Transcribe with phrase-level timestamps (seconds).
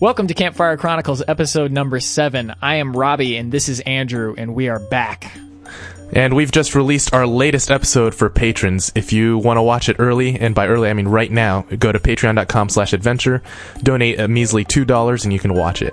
[0.00, 2.54] Welcome to Campfire Chronicles, episode number seven.
[2.62, 5.30] I am Robbie, and this is Andrew, and we are back.
[6.14, 8.90] And we've just released our latest episode for patrons.
[8.94, 11.92] If you want to watch it early, and by early I mean right now, go
[11.92, 13.42] to patreon.com slash adventure,
[13.82, 15.92] donate a measly $2, and you can watch it.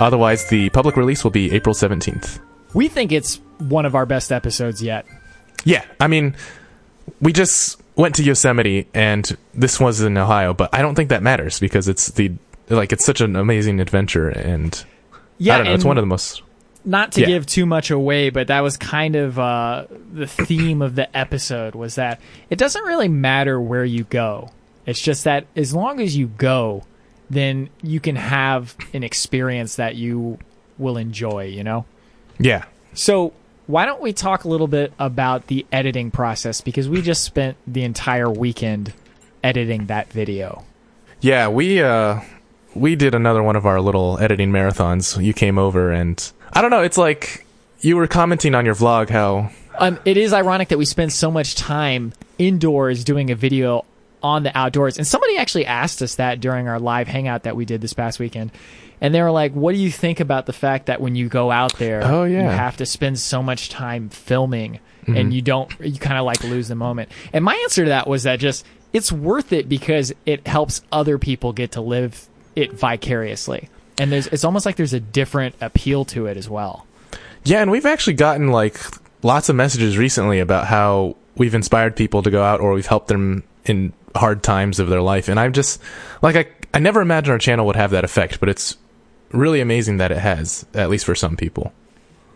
[0.00, 2.40] Otherwise, the public release will be April 17th.
[2.74, 5.06] We think it's one of our best episodes yet.
[5.64, 6.34] Yeah, I mean,
[7.20, 11.22] we just went to Yosemite, and this was in Ohio, but I don't think that
[11.22, 12.32] matters because it's the
[12.68, 14.84] like it's such an amazing adventure, and
[15.38, 16.42] Yeah, I don't know, it's one of the most.
[16.84, 17.26] not to Yeah.
[17.28, 21.74] give too much away, but that was kind of uh, the theme of the episode
[21.74, 22.20] was that
[22.50, 24.50] it doesn't really matter where you go.
[24.86, 26.84] It's just that as long as you go,
[27.30, 30.38] then you can have an experience that you
[30.78, 31.86] will enjoy, you know?
[32.38, 33.32] Yeah, So,
[33.66, 37.56] why don't we talk a little bit about the editing process because we just spent
[37.66, 38.92] the entire weekend
[39.42, 40.64] editing that video.
[41.20, 42.20] yeah, we uh,
[42.74, 45.22] we did another one of our little editing marathons.
[45.22, 47.46] You came over, and I don't know, it's like
[47.80, 51.30] you were commenting on your vlog how Um, it is ironic that we spend so
[51.30, 53.84] much time indoors doing a video
[54.22, 54.96] on the outdoors.
[54.96, 58.18] And somebody actually asked us that during our live hangout that we did this past
[58.18, 58.52] weekend.
[59.00, 61.50] And they were like, what do you think about the fact that when you go
[61.50, 62.44] out there, Oh, yeah.
[62.44, 66.42] you have to spend so much time filming and you don't, you kind of like
[66.42, 67.10] lose the moment.
[67.34, 68.64] And my answer to that was that just,
[68.94, 72.26] it's worth it because it helps other people get to live
[72.56, 73.68] it vicariously.
[73.98, 76.86] And there's, it's almost like there's a different appeal to it as well.
[77.44, 78.78] Yeah, and we've actually gotten like
[79.22, 83.08] lots of messages recently about how we've inspired people to go out or we've helped
[83.08, 85.28] them in hard times of their life.
[85.28, 85.80] And I'm just
[86.22, 88.76] like I I never imagined our channel would have that effect, but it's
[89.30, 91.72] really amazing that it has, at least for some people.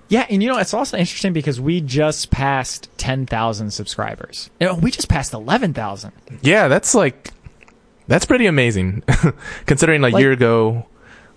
[0.09, 4.49] Yeah, and you know it's also interesting because we just passed ten thousand subscribers.
[4.61, 6.13] You know, we just passed eleven thousand.
[6.41, 7.31] Yeah, that's like
[8.09, 9.03] that's pretty amazing.
[9.67, 10.87] Considering a Like- year ago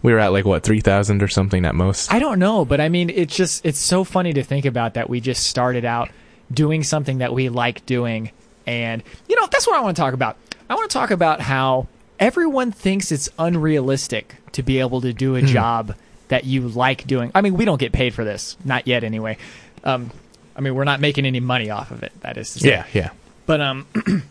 [0.04, 2.12] we were at like what, 3000 or something at most.
[2.12, 5.10] I don't know, but I mean, it's just it's so funny to think about that
[5.12, 6.10] we just started out
[6.52, 8.32] doing something that we like doing,
[8.66, 10.38] and you know that's what I want to talk about.
[10.72, 11.88] I want to talk about how
[12.20, 15.96] everyone thinks it's unrealistic to be able to do a job
[16.30, 17.32] that you like doing.
[17.36, 19.38] I mean, we don't get paid for this, not yet, anyway.
[19.84, 20.10] Um,
[20.56, 22.12] I mean, we're not making any money off of it.
[22.22, 22.70] That is to say.
[22.70, 23.10] yeah, yeah.
[23.46, 23.86] But um,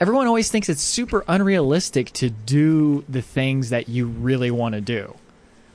[0.00, 4.80] everyone always thinks it's super unrealistic to do the things that you really want to
[4.80, 5.14] do.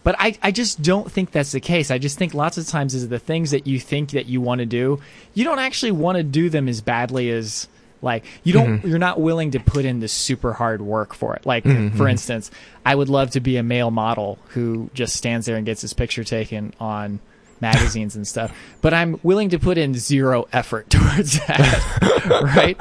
[0.03, 1.89] But I, I just don't think that's the case.
[1.89, 4.59] I just think lots of times is the things that you think that you want
[4.59, 5.01] to do,
[5.33, 7.67] you don't actually want to do them as badly as
[8.01, 8.87] like you don't mm-hmm.
[8.87, 11.45] you're not willing to put in the super hard work for it.
[11.45, 12.11] Like mm-hmm, for mm-hmm.
[12.11, 12.51] instance,
[12.85, 15.93] I would love to be a male model who just stands there and gets his
[15.93, 17.21] picture taken on
[17.61, 18.53] magazines and stuff.
[18.81, 22.41] But I'm willing to put in zero effort towards that.
[22.55, 22.77] right?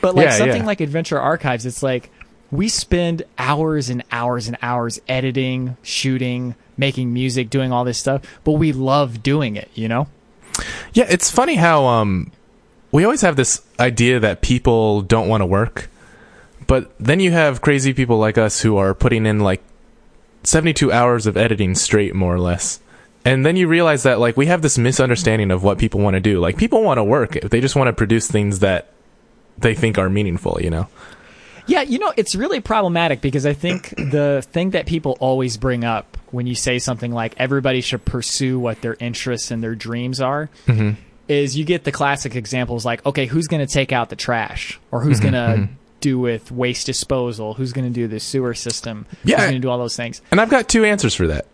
[0.00, 0.66] But like Yeah, something yeah.
[0.66, 2.10] like Adventure Archives, it's like
[2.50, 8.22] we spend hours and hours and hours editing, shooting, making music, doing all this stuff,
[8.44, 10.08] but we love doing it, you know?
[10.92, 12.32] Yeah, it's funny how um
[12.92, 15.88] we always have this idea that people don't want to work,
[16.66, 19.62] but then you have crazy people like us who are putting in like
[20.42, 22.80] 72 hours of editing straight more or less.
[23.24, 26.20] And then you realize that like we have this misunderstanding of what people want to
[26.20, 26.40] do.
[26.40, 27.32] Like people want to work.
[27.32, 28.88] They just want to produce things that
[29.60, 30.88] they think are meaningful, you know.
[31.66, 35.84] Yeah, you know, it's really problematic because I think the thing that people always bring
[35.84, 40.20] up when you say something like everybody should pursue what their interests and their dreams
[40.20, 41.00] are mm-hmm.
[41.28, 44.80] is you get the classic examples like, okay, who's going to take out the trash?
[44.90, 45.74] Or who's mm-hmm, going to mm-hmm.
[46.00, 47.54] do with waste disposal?
[47.54, 49.06] Who's going to do the sewer system?
[49.24, 49.36] Yeah.
[49.36, 50.22] Who's going to do all those things?
[50.30, 51.46] And I've got two answers for that.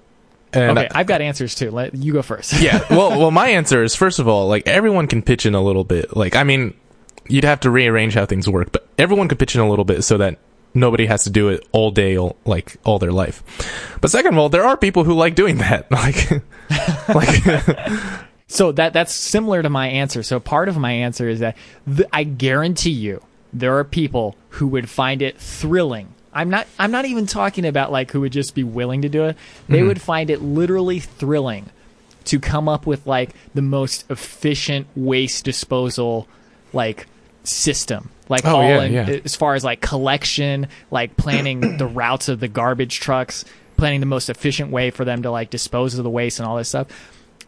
[0.53, 1.71] And Okay, I- I've got answers too.
[1.71, 2.61] Let you go first.
[2.61, 2.85] yeah.
[2.91, 5.85] Well, well, my answer is first of all, like everyone can pitch in a little
[5.85, 6.17] bit.
[6.17, 6.75] Like, I mean,
[7.29, 10.03] you'd have to rearrange how things work, but everyone could pitch in a little bit
[10.03, 10.39] so that
[10.75, 13.43] nobody has to do it all day, like all their life.
[14.01, 15.87] But second of all, there are people who like doing that.
[15.91, 16.43] Like,
[17.09, 17.89] like,
[18.49, 20.23] So that that's similar to my answer.
[20.23, 23.23] So part of my answer is that th- I guarantee you
[23.53, 26.09] there are people who would find it thrilling.
[26.33, 29.25] I'm not I'm not even talking about like who would just be willing to do
[29.25, 29.37] it.
[29.69, 29.89] They mm-hmm.
[29.89, 31.71] would find it literally thrilling
[32.27, 36.29] to come up with like the most efficient waste disposal
[36.73, 37.07] like
[37.49, 38.11] system.
[38.29, 39.21] Like Oh, all yeah, in, yeah.
[39.25, 43.45] as far as like collection, like planning the routes of the garbage trucks,
[43.77, 46.57] planning the most efficient way for them to like dispose of the waste and all
[46.57, 46.89] this stuff.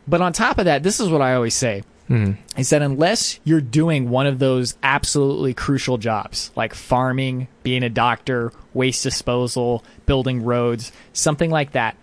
[0.07, 2.33] But on top of that, this is what I always say hmm.
[2.57, 7.91] is that unless you're doing one of those absolutely crucial jobs like farming, being a
[7.91, 11.97] doctor, waste disposal, building roads, something like that,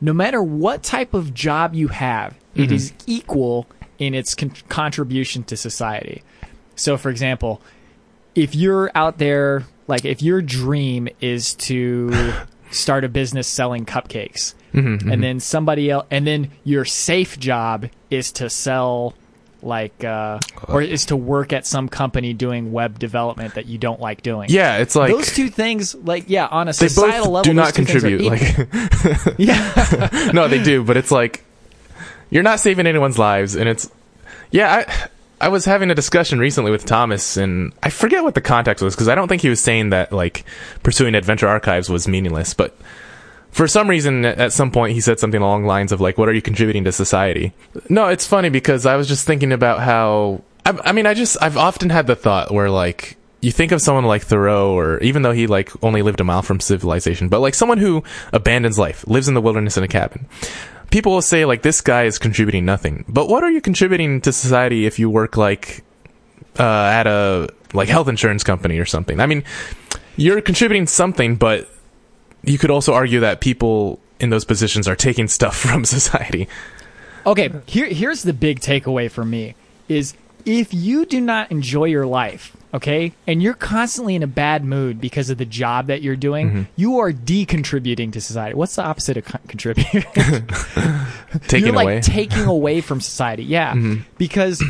[0.00, 2.74] no matter what type of job you have, it mm-hmm.
[2.74, 3.66] is equal
[3.98, 6.22] in its con- contribution to society.
[6.80, 7.60] So, for example,
[8.34, 12.32] if you're out there, like if your dream is to
[12.70, 14.54] start a business selling cupcakes.
[14.72, 19.14] Mhm, And then somebody else, and then your safe job is to sell,
[19.62, 20.38] like, uh,
[20.68, 24.48] or is to work at some company doing web development that you don't like doing.
[24.48, 27.52] yeah, it's like those two things, like, yeah, on a they societal both level, do
[27.52, 28.30] not two things are contribute.
[28.30, 31.44] Like, yeah, no, they do, but it's like
[32.30, 33.90] you're not saving anyone's lives, and it's
[34.52, 34.84] yeah.
[34.88, 35.08] I
[35.40, 38.94] I was having a discussion recently with Thomas, and I forget what the context was
[38.94, 40.44] because I don't think he was saying that like
[40.82, 42.76] pursuing Adventure Archives was meaningless, but
[43.50, 46.28] for some reason at some point he said something along the lines of like, "What
[46.28, 47.52] are you contributing to society?"
[47.88, 51.36] No, it's funny because I was just thinking about how I, I mean I just
[51.40, 55.22] I've often had the thought where like you think of someone like Thoreau, or even
[55.22, 59.06] though he like only lived a mile from civilization, but like someone who abandons life,
[59.06, 60.26] lives in the wilderness in a cabin.
[60.90, 64.32] People will say like this guy is contributing nothing, but what are you contributing to
[64.32, 65.84] society if you work like
[66.58, 69.20] uh, at a like health insurance company or something?
[69.20, 69.44] I mean,
[70.16, 71.68] you're contributing something, but
[72.42, 76.48] you could also argue that people in those positions are taking stuff from society.
[77.26, 79.54] Okay, here here's the big takeaway for me
[79.88, 80.14] is
[80.46, 85.00] if you do not enjoy your life, okay, and you're constantly in a bad mood
[85.00, 86.62] because of the job that you're doing, Mm-hmm.
[86.76, 88.54] you are decontributing to society.
[88.54, 90.04] What's the opposite of con- contributing?
[91.48, 92.00] Taking you're like away.
[92.00, 93.44] taking away from society.
[93.44, 94.02] Yeah, Mm-hmm.
[94.18, 94.62] because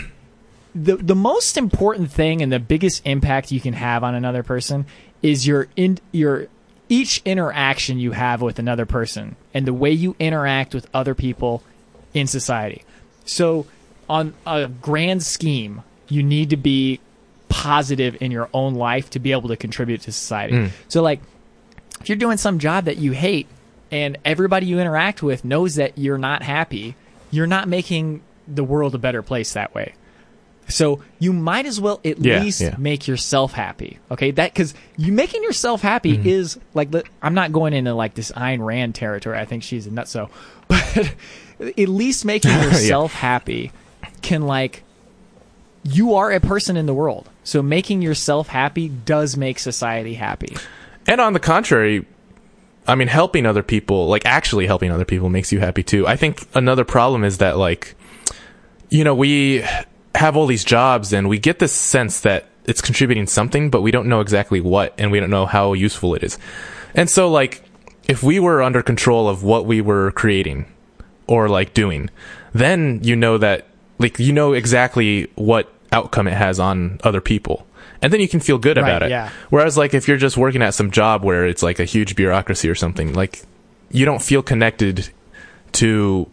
[0.75, 4.87] the the most important thing and the biggest impact you can have on another person
[5.23, 6.47] is your in your
[6.89, 11.63] each interaction you have with another person and the way you interact with other people
[12.15, 12.85] in society.
[13.25, 13.67] So
[14.09, 16.99] on a grand scheme, you need to be
[17.63, 20.55] positive in your own life to be able to contribute to society.
[20.55, 20.71] Mm.
[20.89, 21.21] So like
[22.01, 23.47] if you're doing some job that you hate
[23.91, 26.95] and everybody you interact with knows that you're not happy,
[27.31, 29.95] you're not making the world a better place that way.
[30.69, 32.77] So you might as well at Yeah, least yeah.
[32.79, 33.99] make yourself happy.
[34.11, 36.29] Okay, that because you making yourself happy Mm-hmm.
[36.29, 39.37] is like the, I'm not going into like this Ayn Rand territory.
[39.37, 40.31] I think she's a nutso,
[40.69, 41.15] but
[41.61, 43.73] at least making yourself happy
[44.23, 44.83] can like
[45.83, 47.29] you are a person in the world.
[47.45, 50.57] So making yourself happy does make society happy.
[51.07, 52.07] And on the contrary,
[52.87, 56.07] I mean, helping other people, like actually helping other people, makes you happy too.
[56.07, 57.95] I think another problem is that, like,
[58.89, 59.65] you know, we
[60.15, 63.91] have all these jobs and we get this sense that it's contributing something, but we
[63.91, 66.39] don't know exactly what and we don't know how useful it is.
[66.95, 67.63] And so, like,
[68.09, 70.67] if we were under control of what we were creating
[71.27, 72.11] or like doing,
[72.53, 73.67] then you know that,
[73.99, 77.67] like, you know exactly what outcome it has on other people.
[78.03, 79.11] And then you can feel good Right, about it.
[79.11, 79.31] yeah.
[79.51, 82.69] Whereas, like, if you're just working at some job where it's like a huge bureaucracy
[82.69, 83.43] or something, like,
[83.91, 85.11] you don't feel connected
[85.73, 86.27] to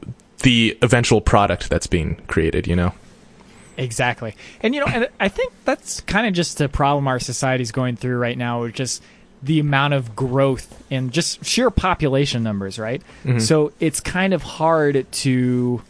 [0.44, 2.94] the eventual product that's being created, you know?
[3.76, 4.36] Exactly.
[4.62, 7.96] And you know, and I think that's kind of just the problem our society's going
[7.96, 9.04] through right now, with just
[9.44, 13.02] the amount of growth and just sheer population numbers, right?
[13.24, 13.40] Mm-hmm.
[13.40, 15.82] So it's kind of hard to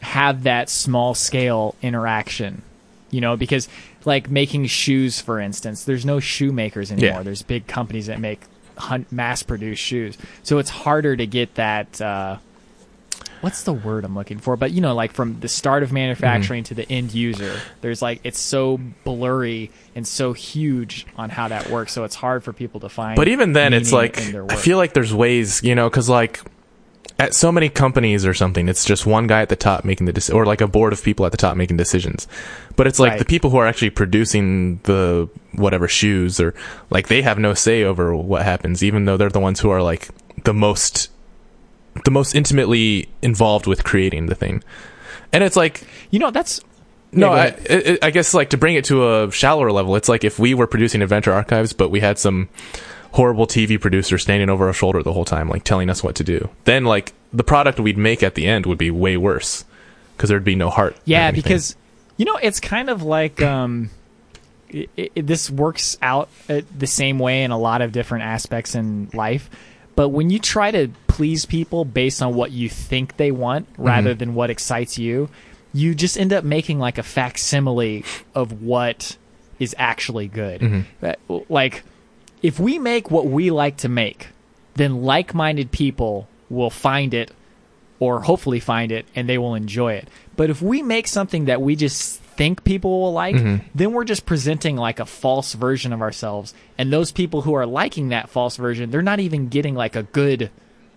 [0.00, 2.62] have that small scale interaction,
[3.10, 3.68] you know, because
[4.04, 7.18] like making shoes, for instance, there's no shoemakers anymore.
[7.18, 7.22] Yeah.
[7.22, 8.40] There's big companies that make
[9.10, 10.18] mass produced shoes.
[10.42, 12.38] So it's harder to get that, uh,
[13.40, 14.56] what's the word I'm looking for?
[14.56, 16.74] But you know, like from the start of manufacturing Mm-hmm.
[16.74, 21.70] to the end user, there's like it's so blurry and so huge on how that
[21.70, 21.92] works.
[21.92, 23.16] So it's hard for people to find.
[23.16, 26.40] But even then, it's like I feel like there's ways, you know, because like
[27.18, 30.12] at so many companies or something, it's just one guy at the top making the
[30.12, 32.26] deci- or like a board of people at the top making decisions.
[32.76, 33.18] But it's like Right.
[33.18, 36.54] the people who are actually producing the whatever shoes or
[36.90, 39.82] like they have no say over what happens, even though they're the ones who are
[39.82, 40.08] like
[40.44, 41.10] the most
[42.04, 44.62] the most intimately involved with creating the thing.
[45.32, 46.60] And it's like you know that's
[47.12, 50.22] no, Yeah, I, I guess like to bring it to a shallower level, it's like
[50.24, 52.48] if we were producing Adventure Archives, but we had some
[53.12, 56.24] horrible TV producer standing over our shoulder the whole time, like telling us what to
[56.24, 56.48] do.
[56.64, 59.64] Then like the product we'd make at the end would be way worse
[60.16, 60.96] because there'd be no heart.
[61.04, 61.76] yeah because
[62.16, 63.90] you know it's kind of like um,
[64.68, 68.74] it, it, this works out uh, the same way in a lot of different aspects
[68.74, 69.48] in life.
[69.94, 74.12] But when you try to please people based on what you think they want rather
[74.14, 75.30] than what excites you,
[75.72, 79.16] you just end up making like a facsimile of what
[79.58, 80.84] is actually good.
[81.02, 81.14] Uh,
[81.48, 81.82] Like,
[82.46, 84.28] if we make what we like to make,
[84.74, 87.32] then like minded people will find it
[87.98, 90.08] or hopefully find it and they will enjoy it.
[90.36, 93.66] But if we make something that we just think people will like, mm-hmm.
[93.74, 96.54] then we're just presenting like a false version of ourselves.
[96.78, 100.04] And those people who are liking that false version, they're not even getting like a
[100.04, 100.50] good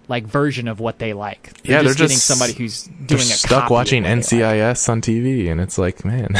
[0.09, 1.53] like version of what they like.
[1.63, 4.19] They're Yeah, they're getting just- somebody who's doing they're a stuck watching they like.
[4.19, 6.29] NCIS on TV, and it's like, man,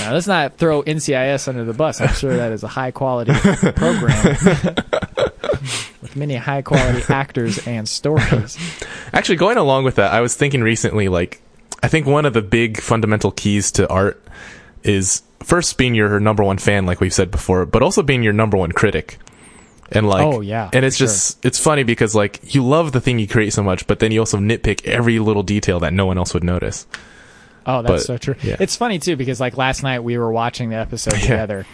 [0.00, 2.00] Now, let's not throw NCIS under the bus.
[2.00, 3.32] I'm sure that is a high quality
[3.72, 4.36] program.
[6.02, 8.56] With many high quality actors and stories.
[9.12, 11.40] Actually, going along with that, I was thinking recently, like,
[11.82, 14.22] I think one of the big fundamental keys to art
[14.82, 18.32] is first being your number one fan, like we've said before, but also being your
[18.32, 19.18] number one critic.
[19.92, 23.18] And like, Oh, yeah, and it's just, it's funny because like, you love the thing
[23.18, 26.18] you create so much, but then you also nitpick every little detail that no one
[26.18, 26.86] else would notice.
[27.66, 28.34] Oh, that's But, so true.
[28.42, 28.56] yeah.
[28.60, 31.20] It's funny too because like last night we were watching the episode Yeah.
[31.20, 31.66] together,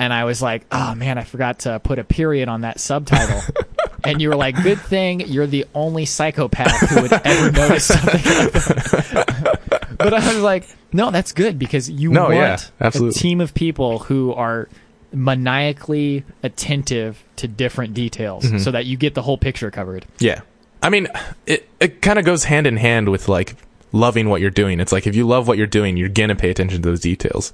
[0.00, 3.40] and I was like, "Oh man, I forgot to put a period on that subtitle."
[4.04, 8.14] and you were like, "Good thing you're the only psychopath who would ever notice something
[8.14, 12.90] like that." but I was like, "No, that's good because you No, want yeah, a
[13.12, 14.68] team of people who are."
[15.12, 18.58] Maniacally attentive to different details Mm-hmm.
[18.58, 20.04] so that you get the whole picture covered.
[20.18, 20.40] Yeah.
[20.82, 21.08] I mean,
[21.46, 23.56] it, it kind of goes hand in hand with like
[23.92, 24.80] loving what you're doing.
[24.80, 27.00] It's like if you love what you're doing, you're going to pay attention to those
[27.00, 27.52] details.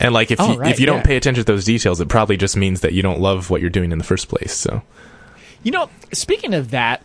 [0.00, 2.08] And like if Oh, you, right, if you don't pay attention to those details, it
[2.08, 4.52] probably just means that you don't love what you're doing in the first place.
[4.54, 4.82] So,
[5.62, 7.02] You know, speaking of that,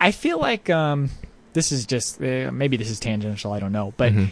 [0.00, 1.08] I feel like um,
[1.54, 3.52] this is just uh, maybe this is tangential.
[3.52, 4.24] I don't know, but Mm-hmm.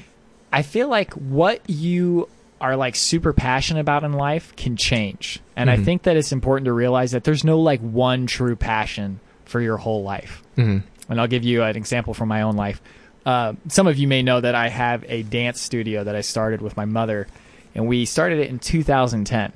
[0.52, 2.28] I feel like what you
[2.62, 5.84] are like super passionate about in life can change, and I Mhm.
[5.84, 9.76] think that it's important to realize that there's no like one true passion for your
[9.76, 10.42] whole life.
[10.56, 10.82] mhm.
[11.10, 12.80] And I'll give you an example from my own life.
[13.26, 16.62] Uh, some of you may know that I have a dance studio that I started
[16.62, 17.26] with my mother,
[17.74, 19.52] and we started it in 2010.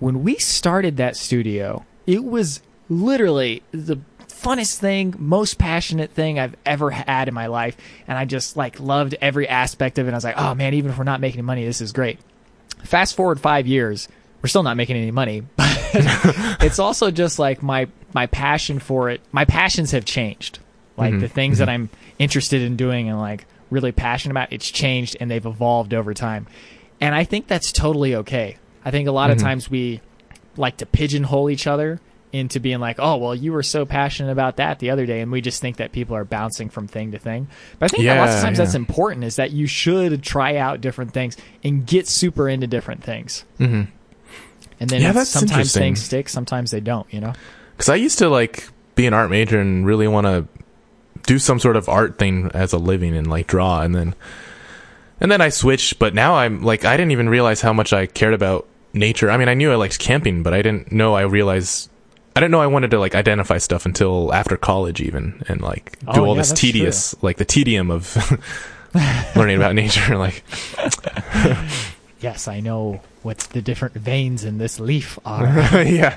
[0.00, 3.98] When we started that studio, it was literally the
[4.28, 8.78] funnest thing, most passionate thing I've ever had in my life, and I just like
[8.80, 10.12] loved every aspect of it.
[10.12, 12.18] I was like, oh man, even if we're not making money, this is great.
[12.84, 14.08] Fast forward five years,
[14.42, 15.66] we're still not making any money, but
[16.60, 19.20] it's also just like my my passion for it.
[19.32, 20.58] My passions have changed.
[20.96, 21.20] Like Mhm.
[21.20, 25.30] the things that I'm interested in doing and like really passionate about, it's changed and
[25.30, 26.46] they've evolved over time.
[27.00, 28.56] And I think that's totally okay.
[28.84, 29.42] I think a lot of Mhm.
[29.42, 30.00] times we
[30.56, 32.00] like to pigeonhole each other
[32.32, 35.32] into being like, oh, well, you were so passionate about that the other day, and
[35.32, 37.48] we just think that people are bouncing from thing to thing.
[37.78, 38.64] But I think that lots of times yeah.
[38.64, 43.02] that's important is that you should try out different things and get super into different
[43.02, 43.44] things.
[43.58, 43.88] Mhm.
[44.80, 47.32] And then Yeah, that's sometimes things stick, sometimes they don't, you know?
[47.78, 50.46] Cause I used to like be an art major and really want to
[51.26, 53.82] do some sort of art thing as a living and like draw.
[53.82, 54.14] And then,
[55.20, 58.06] and then I switched, but now I'm like, I didn't even realize how much I
[58.06, 59.30] cared about nature.
[59.30, 61.90] I mean, I knew I liked camping, but I didn't know I realized
[62.38, 65.98] I didn't know I wanted to like identify stuff until after college even and like
[65.98, 68.14] do Oh, all yeah, this that's tedious like the tedium of
[69.34, 70.44] learning about nature like
[72.20, 75.46] Yes, I know what the different veins in this leaf are.
[75.82, 76.16] yeah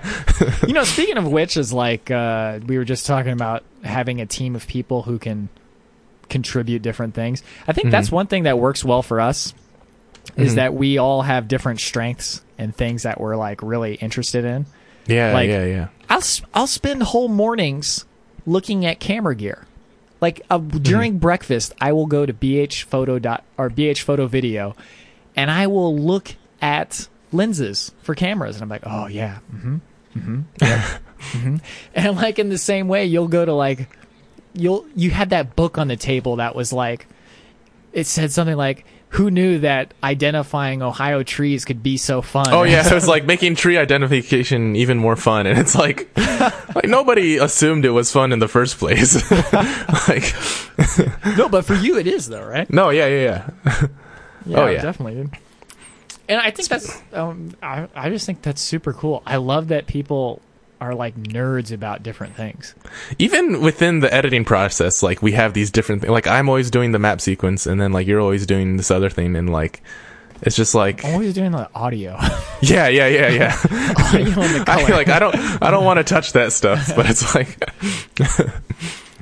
[0.68, 4.28] you know, speaking of which, is like uh, we were just talking about having a
[4.28, 5.50] team of people who can
[6.30, 7.42] contribute different things.
[7.68, 8.14] I think that's Mhm.
[8.14, 9.54] one thing that works well for us
[10.38, 10.56] is Mhm.
[10.56, 14.66] that we all have different strengths and things that we're like really interested in.
[15.08, 18.06] Yeah Like- yeah yeah I'll I'll spend whole mornings
[18.46, 19.66] looking at camera gear.
[20.20, 24.76] Like uh, during breakfast, I will go to BH Photo dot or BH Photo Video,
[25.36, 29.78] and I will look at lenses for cameras, and I'm like, oh yeah, mm-hmm,
[30.16, 30.80] mm-hmm, yep,
[31.32, 31.56] mm-hmm.
[31.96, 33.88] and like in the same way, you'll go to like,
[34.54, 37.08] you'll you had that book on the table that was like,
[37.94, 38.86] it said something like.
[39.16, 42.48] Who knew that identifying Ohio trees could be so fun?
[42.52, 46.10] Oh yeah, it was like making tree identification even more fun, and it's like,
[46.76, 49.16] like nobody assumed it was fun in the first place.
[50.08, 50.34] like,
[51.38, 52.70] no, but for you it is though, right?
[52.70, 53.22] no, yeah, yeah,
[53.66, 53.88] yeah.
[54.46, 54.82] Yeah, Oh, yeah.
[54.82, 55.38] definitely, dude.
[56.30, 59.22] And I think that's, um, I, I just think that's super cool.
[59.26, 60.42] I love that people
[60.82, 62.74] are like nerds about different things.
[63.20, 66.12] Even within the editing process, like we have these different things.
[66.12, 69.10] Like I'm always doing the map sequence, and then like you're always doing this other
[69.10, 69.82] thing, and like
[70.42, 72.18] it's just like, I'm always doing the audio,
[72.62, 73.56] yeah, yeah, yeah, yeah.
[73.98, 74.86] audio and the I color.
[74.88, 77.60] feel like I don't, I don't want to touch that stuff, but it's like,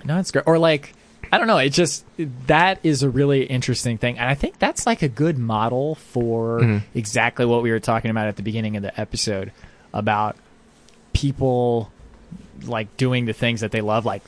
[0.05, 0.45] no, it's great.
[0.47, 0.93] Or like,
[1.31, 1.57] I don't know.
[1.57, 2.05] It just
[2.47, 6.61] that is a really interesting thing, and I think that's like a good model for
[6.61, 6.83] Mhm.
[6.95, 9.51] exactly what we were talking about at the beginning of the episode
[9.93, 10.37] about
[11.13, 11.91] people
[12.65, 14.23] like doing the things that they love, like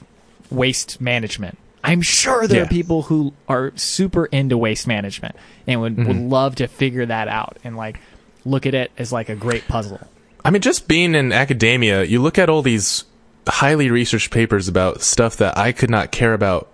[0.50, 1.58] waste management.
[1.84, 2.64] I'm sure there Yeah.
[2.66, 5.36] are people who are super into waste management
[5.68, 6.30] and would, would Mhm.
[6.32, 8.00] love to figure that out and like
[8.46, 10.00] look at it as like a great puzzle.
[10.46, 13.04] I mean, just being in academia, you look at all these
[13.48, 16.68] highly researched papers about stuff that I could not care about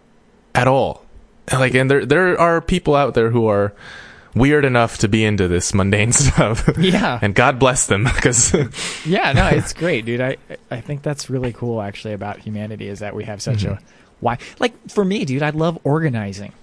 [0.54, 1.04] at all.
[1.48, 3.74] And, Like, and there there are people out there who are
[4.38, 6.70] weird enough to be into this mundane stuff.
[6.78, 7.20] Yeah.
[7.22, 8.54] and God bless them, because
[9.06, 10.22] Yeah, no, it's great, dude.
[10.22, 10.38] I
[10.72, 13.78] I think that's really cool actually about humanity is that we have such Mhm.
[13.78, 13.80] a
[14.20, 16.54] why like for me, dude, I love organizing.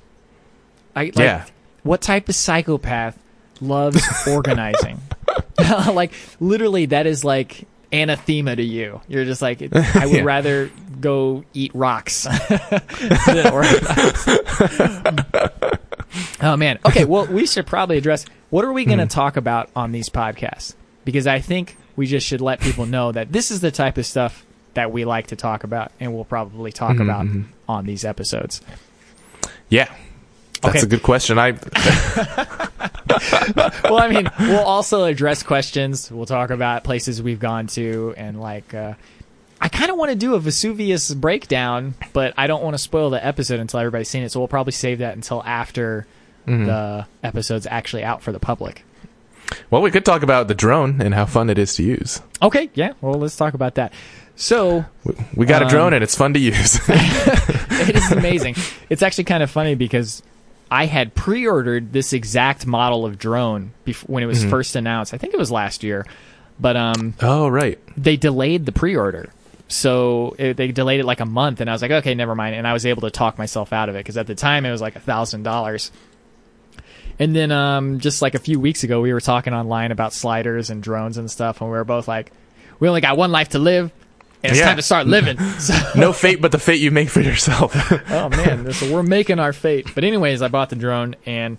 [0.97, 1.45] I like, Yeah.
[1.83, 3.19] What type of psychopath
[3.61, 5.01] loves organizing?
[5.59, 9.01] like literally that is like anathema to you.
[9.09, 10.23] You're just like, I would Yeah.
[10.25, 14.27] rather go eat rocks than Orthodox.
[16.41, 16.79] Oh man.
[16.85, 17.05] Okay.
[17.05, 19.09] Well, we should probably address what are we going to hmm.
[19.09, 23.33] talk about on these podcasts because I think we just should let people know that
[23.33, 24.45] this is the type of stuff
[24.75, 27.43] that we like to talk about and we'll probably talk mm-hmm, about mm-hmm.
[27.69, 28.61] on these episodes.
[29.69, 29.93] Yeah.
[30.63, 30.87] That's Okay.
[30.87, 31.39] a good question.
[31.39, 31.51] I
[33.85, 36.11] well, I mean, we'll also address questions.
[36.11, 38.95] We'll talk about places we've gone to, and like, uh,
[39.65, 43.09] I kind of want to do a Vesuvius breakdown, but I don't want to spoil
[43.09, 44.31] the episode until everybody's seen it.
[44.31, 46.07] So we'll probably save that until after
[46.47, 48.85] the episode's actually out for the public.
[49.71, 52.21] well, we could talk about the drone and how fun it is to use.
[52.43, 52.93] Okay, yeah.
[53.01, 53.95] Well, let's talk about that.
[54.37, 56.79] So We, we got a Um, drone and it's fun to use.
[56.89, 58.57] it is amazing.
[58.91, 60.23] it's actually kind of funny because
[60.71, 65.15] I had pre-ordered this exact model of drone bef- when it was first announced.
[65.15, 66.05] I think it was last year,
[66.61, 67.79] but um, oh, right.
[67.97, 69.31] they delayed the pre-order.
[69.69, 72.55] So it, they delayed it like a month, and I was like, okay, never mind.
[72.55, 74.71] And I was able to talk myself out of it because at the time it
[74.71, 75.91] was like a thousand dollars.
[77.19, 80.71] And then um, just like a few weeks ago, we were talking online about sliders
[80.71, 82.33] and drones and stuff, and we were both like,
[82.81, 83.93] we only got one life to live,
[84.43, 84.67] and it's Yeah.
[84.67, 85.39] time to start living.
[85.61, 87.73] So, No fate but the fate you make for yourself.
[88.11, 89.87] oh man, so we're making our fate.
[89.95, 91.57] But anyways, I bought the drone, and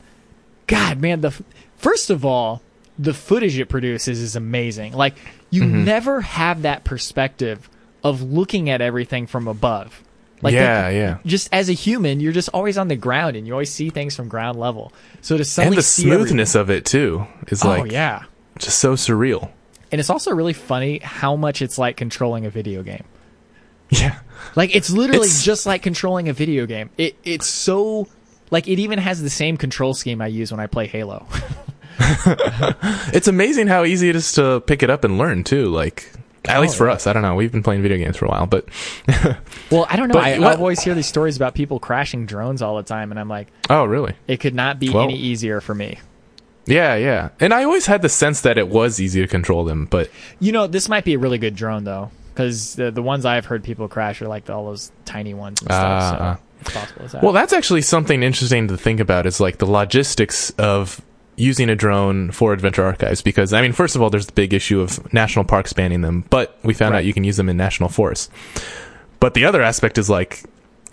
[0.67, 1.31] God, man, the
[1.77, 2.61] first of all,
[2.99, 4.93] the footage it produces is amazing.
[4.93, 5.15] Like
[5.49, 5.85] you Mm-hmm.
[5.85, 7.69] never have that perspective
[8.05, 10.01] of looking at everything from above.
[10.41, 11.17] Like yeah, the- yeah.
[11.25, 14.15] Just as a human, you're just always on the ground, and you always see things
[14.15, 14.93] from ground level.
[15.21, 18.23] So to suddenly And the smoothness of it too is everything- like oh yeah,
[18.59, 19.49] just so surreal.
[19.91, 23.03] and it's also really funny how much it's like controlling a video game.
[23.89, 24.19] Yeah.
[24.55, 26.89] Like it's literally It's- just like controlling a video game.
[26.97, 28.07] It it's so
[28.51, 31.25] like it even has the same control scheme I use when I play Halo.
[33.13, 35.67] It's amazing how easy it is to pick it up and learn too.
[35.67, 36.11] Like
[36.49, 37.35] at least for us, I don't know.
[37.35, 38.67] We've been playing video games for a while, but
[39.71, 40.13] well, I don't know.
[40.13, 43.19] But I, I always hear these stories about people crashing drones all the time, and
[43.19, 44.13] I'm like, oh, really?
[44.27, 45.99] it could not be Well- any easier for me.
[46.67, 47.29] Yeah, yeah.
[47.39, 50.51] And I always had the sense that it was easy to control them, but You
[50.51, 53.63] know, this might be a really good drone though, because the the ones I've heard
[53.63, 56.01] people crash are like all those tiny ones and stuff.
[56.01, 56.37] Ah, so ah.
[56.61, 57.23] it's possible as that.
[57.23, 59.27] well, that's actually something interesting to think about.
[59.27, 61.01] Is like the logistics of
[61.37, 64.53] using a drone for adventure archives because I mean, first of all, there's the big
[64.53, 66.99] issue of national parks banning them, but we found Right.
[66.99, 68.29] out you can use them in national forests.
[69.19, 70.43] But the other aspect is like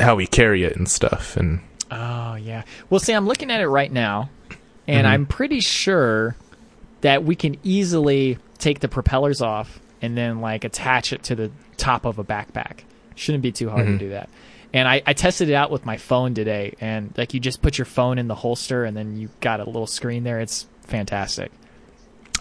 [0.01, 2.63] how we carry it and stuff, and Oh yeah.
[2.91, 4.31] Well, see, I'm looking at it right now,
[4.89, 5.07] and Mm-hmm.
[5.07, 6.35] I'm pretty sure
[7.03, 11.51] that we can easily take the propellers off and then like attach it to the
[11.77, 12.81] top of a backpack.
[13.15, 13.99] Shouldn't be too hard Mm-hmm.
[13.99, 14.29] to do that.
[14.75, 17.77] And I, I tested it out with my phone today, and like you just put
[17.77, 20.41] your phone in the holster, and then you got a little screen there.
[20.41, 21.53] It's fantastic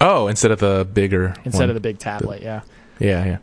[0.02, 1.70] oh, instead of the bigger instead one.
[1.70, 2.42] of the big tablet.
[2.42, 2.62] Yeah.
[3.00, 3.38] yeah, yeah.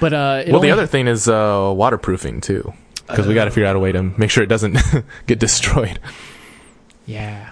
[0.00, 2.72] But uh, Well, the other thing is uh, waterproofing too,
[3.06, 4.76] because we got to figure out a way to make sure it doesn't
[5.26, 6.00] get destroyed.
[7.06, 7.50] Yeah.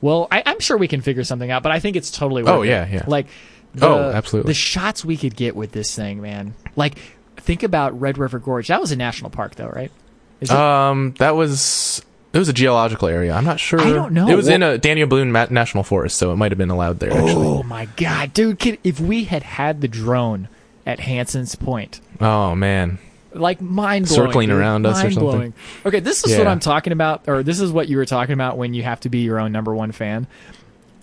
[0.00, 2.52] Well, I, I'm sure we can figure something out, but I think it's totally worth
[2.52, 3.04] Oh, yeah, yeah.
[3.06, 3.26] Like,
[3.74, 4.50] the, Oh, absolutely.
[4.50, 6.54] The shots we could get with this thing, man.
[6.76, 6.98] Like,
[7.36, 8.68] think about Red River Gorge.
[8.68, 9.90] That was a national park, though, right?
[10.40, 10.56] Is it?
[10.56, 13.32] Um, that was it was a geological area.
[13.34, 13.80] I'm not sure.
[13.80, 14.28] I don't know.
[14.28, 16.98] It was in a Daniel Boone Ma- National Forest, so it might have been allowed
[17.00, 17.12] there.
[17.12, 17.46] Actually.
[17.46, 18.58] oh my god, dude!
[18.58, 20.48] Kid, if we had had the drone
[20.86, 22.98] at Hanson's Point, Oh man.
[23.32, 25.54] like mind blowing, Circling around us or something.
[25.86, 26.50] Okay, this is what Yeah.
[26.50, 29.08] I'm talking about, or this is what you were talking about when you have to
[29.08, 30.26] be your own number one fan.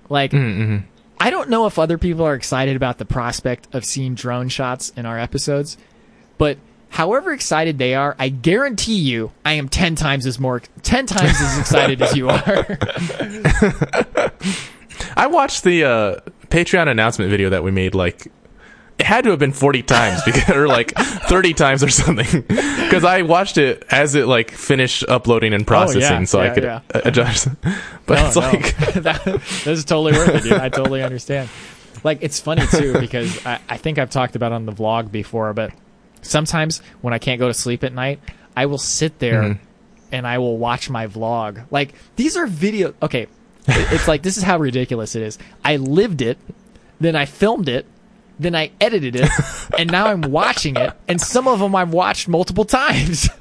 [0.10, 0.86] Like, Mm-hmm.
[1.20, 4.92] I don't know if other people are excited about the prospect of seeing drone shots
[4.98, 5.78] in our episodes,
[6.38, 6.58] but
[6.92, 11.34] however excited they are, I guarantee you, I am ten times as more, ten times
[11.42, 12.78] as excited as you are.
[15.16, 17.96] I watched the uh, Patreon announcement video that we made.
[17.96, 18.28] Like,
[19.00, 23.04] it had to have been 40 times because, or like 30 times or something, because
[23.04, 26.64] I watched it as it like finished uploading and processing, so Oh, yeah, I could
[26.64, 26.82] yeah.
[26.94, 27.48] adjust.
[28.06, 28.42] But No, it's no.
[28.42, 30.54] like, that, this is totally worth it, dude.
[30.54, 31.50] I totally understand.
[32.04, 35.54] Like it's funny too because I, I think I've talked about on the vlog before,
[35.54, 35.72] but
[36.22, 38.20] sometimes when I can't go to sleep at night,
[38.56, 39.60] I will sit there Mhm.
[40.12, 41.64] and I will watch my vlog.
[41.72, 42.94] Like these are video.
[43.02, 43.28] Okay,
[43.68, 45.38] it's like this is how ridiculous it is.
[45.64, 46.38] I lived it,
[47.00, 47.86] then I filmed it,
[48.40, 49.30] then I edited it,
[49.78, 50.94] and now I'm watching it.
[51.08, 53.30] And some of them I've watched multiple times.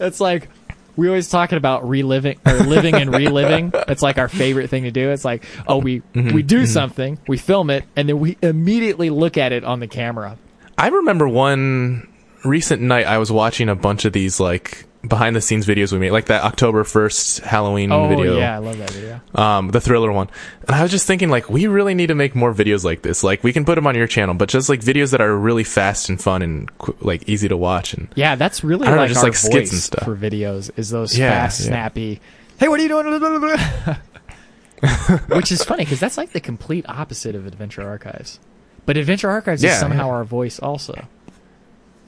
[0.00, 0.48] It's like
[0.96, 3.72] we always talking about reliving or living and reliving.
[3.88, 5.10] It's like our favorite thing to do.
[5.10, 9.38] It's like, oh, we we do something, we film it, and then we immediately look
[9.38, 10.36] at it on the camera.
[10.78, 12.08] I remember one
[12.44, 15.98] recent night I was watching a bunch of these like behind the scenes videos we
[15.98, 18.38] made, like that October first Halloween Oh video.
[18.38, 19.20] yeah, I love that video.
[19.34, 20.28] um, the thriller one.
[20.68, 23.24] And I was just thinking, like, we really need to make more videos like this.
[23.24, 25.64] Like, we can put them on your channel, but just like videos that are really
[25.64, 27.94] fast and fun and like easy to watch.
[27.94, 30.04] And Yeah, that's really I don't know, just like skits and stuff.
[30.04, 30.70] for videos.
[30.76, 31.66] Is those Yeah, fast, yeah.
[31.66, 32.20] snappy?
[32.58, 33.06] Hey, what are you doing?
[35.30, 38.38] Which is funny because that's like the complete opposite of Adventure Archives.
[38.86, 40.12] But Adventure Archives Yeah, is somehow yeah.
[40.14, 41.06] our voice also.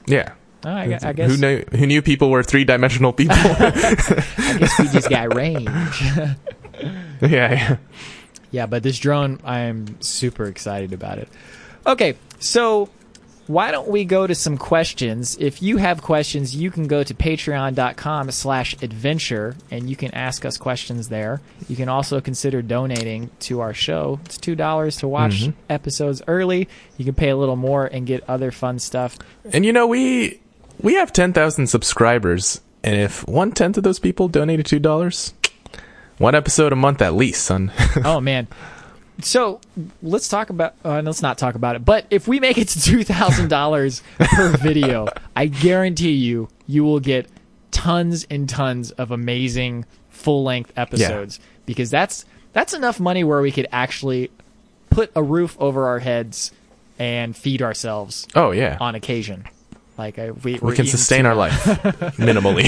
[0.07, 0.33] yeah,
[0.65, 3.37] Oh, I, I guess who knew who knew people were three dimensional people?
[3.39, 5.69] I guess we just got range.
[6.01, 6.35] yeah,
[7.21, 7.77] yeah.
[8.51, 11.27] Yeah, but this drone, I'm super excited about it.
[11.85, 12.89] Okay, so
[13.47, 15.37] why don't we go to some questions?
[15.39, 20.45] If you have questions, you can go to patreon.com slash adventure and you can ask
[20.45, 21.41] us questions there.
[21.67, 24.19] You can also consider donating to our show.
[24.25, 25.53] It's $2 to watch Mhm.
[25.69, 26.67] episodes early.
[26.97, 29.17] You can pay a little more and get other fun stuff.
[29.53, 30.39] And you know, we
[30.81, 35.33] we have ten thousand subscribers, and if one tenth of those people donated two dollars,
[36.17, 37.71] one episode a month at least, son.
[38.03, 38.47] oh man
[39.21, 39.59] so
[40.01, 42.79] let's talk about uh, let's not talk about it but if we make it to
[42.79, 47.27] $2000 per video i guarantee you you will get
[47.71, 53.67] tons and tons of amazing full-length episodes because that's that's enough money where we could
[53.71, 54.31] actually
[54.89, 56.51] put a roof over our heads
[56.97, 59.45] and feed ourselves oh yeah, on occasion.
[59.97, 61.53] Like uh, we, we can sustain our life
[62.17, 62.67] minimally.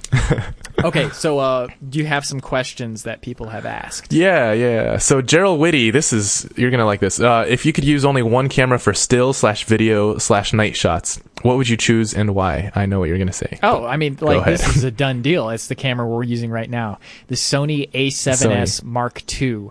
[0.83, 4.97] okay so uh, do you have some questions that people have asked Yeah, yeah.
[4.97, 7.19] So Gerald Whitty, this is you're gonna like this.
[7.19, 11.19] Uh, if you could use only one camera for still slash video slash night shots,
[11.43, 12.71] what would you choose and why?
[12.75, 13.59] I know what you're gonna say.
[13.63, 15.49] Oh, I mean, like this is a done deal.
[15.49, 19.69] It's the camera we're using right now, the Sony A7S Mark II.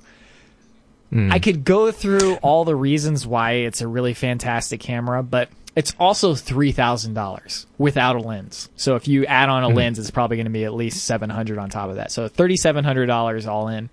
[1.11, 1.33] Hmm.
[1.33, 5.49] I could go through all the reasons why it's a really fantastic camera, but
[5.81, 8.69] it's also three thousand dollars without a lens.
[8.77, 9.77] So if you add on a hmm.
[9.77, 12.13] lens, it's probably going to be at least seven hundred on top of that.
[12.13, 13.89] So thirty seven hundred dollars all in.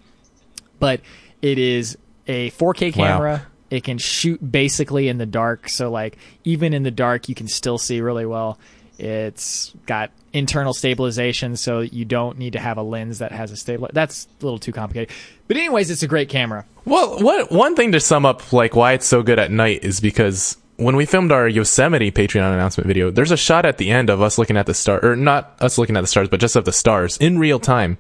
[0.80, 1.00] But
[1.42, 1.98] it is
[2.28, 3.08] a 4K Wow.
[3.08, 3.48] camera.
[3.70, 5.70] It can shoot basically in the dark.
[5.70, 8.60] So like even in the dark, you can still see really well.
[9.00, 13.56] It's got internal stabilization, so you don't need to have a lens that has a
[13.56, 13.88] stable.
[13.94, 15.16] That's a little too complicated.
[15.48, 16.66] But anyways, it's a great camera.
[16.84, 20.02] Well, what one thing to sum up like why it's so good at night is
[20.02, 24.10] because when we filmed our Yosemite Patreon announcement video, there's a shot at the end
[24.10, 26.56] of us looking at the star, or not us looking at the stars, but just
[26.56, 27.98] of the stars in real time,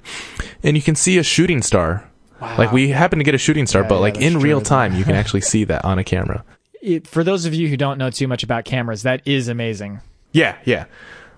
[0.64, 2.08] and you can see a shooting star.
[2.40, 4.42] Like we happen to get a shooting star, Yeah, but yeah, like in true.
[4.42, 6.44] real time, you can actually see that on a camera.
[6.82, 10.02] It, for those of you who don't know too much about cameras, that is amazing.
[10.32, 10.86] Yeah, yeah.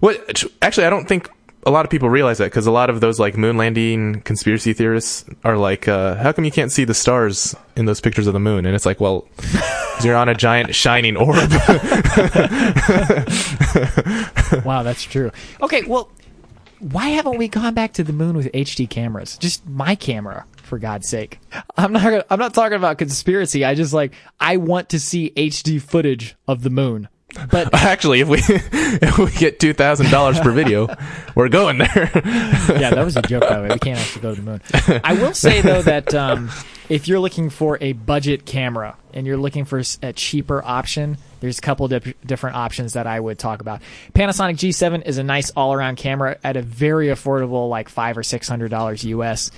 [0.02, 1.30] What actually, I don't think
[1.66, 4.74] a lot of people realize that because a lot of those like moon landing conspiracy
[4.74, 8.34] theorists are like, uh, "How come you can't see the stars in those pictures of
[8.34, 9.28] the moon?" And it's like, well,
[10.04, 11.36] you're on a giant shining orb.
[14.66, 15.32] wow, that's true.
[15.62, 16.10] Okay, well,
[16.80, 19.38] why haven't we gone back to the moon with HD cameras?
[19.38, 21.40] Just my camera, for God's sake.
[21.76, 22.26] I'm not.
[22.30, 23.66] I'm not talking about conspiracy.
[23.66, 27.10] I just like I want to see HD footage of the moon.
[27.52, 30.88] But actually, if we if we get two thousand dollars per video,
[31.36, 32.12] we're going there.
[32.26, 33.42] yeah, that was a joke.
[33.42, 35.02] By the way, we can't actually go to the moon.
[35.04, 36.50] I will say though that um,
[36.90, 41.60] if you're looking for a budget camera and you're looking for a cheaper option, there's
[41.60, 43.82] a couple different options that I would talk about.
[44.14, 48.48] Panasonic G7 is a nice all-around camera at a very affordable, like five or six
[48.48, 49.52] hundred dollars US.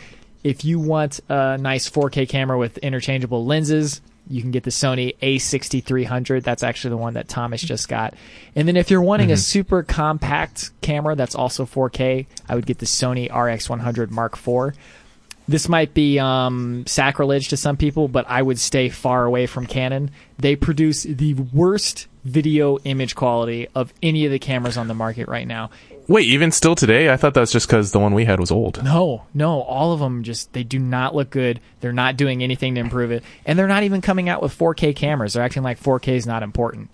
[0.44, 5.18] If you want a nice 4K camera with interchangeable lenses, you can get the Sony
[5.20, 6.44] A6300.
[6.44, 8.14] That's actually the one that Thomas just got.
[8.56, 12.80] And then if you're wanting a super compact camera that's also 4K, I would get
[12.80, 14.78] the Sony RX100 Mark IV.
[15.48, 19.66] This might be um, sacrilege to some people, but I would stay far away from
[19.66, 20.12] Canon.
[20.38, 25.28] They produce the worst video image quality of any of the cameras on the market
[25.28, 25.72] right now.
[26.08, 28.52] Wait, even still today, I thought that was just because the one we had was
[28.52, 28.84] old.
[28.84, 31.60] No, no, all of them just they do not look good.
[31.80, 34.96] They're not doing anything to improve it, and they're not even coming out with 4K
[34.96, 35.34] cameras.
[35.34, 36.90] They're acting like 4K is not important.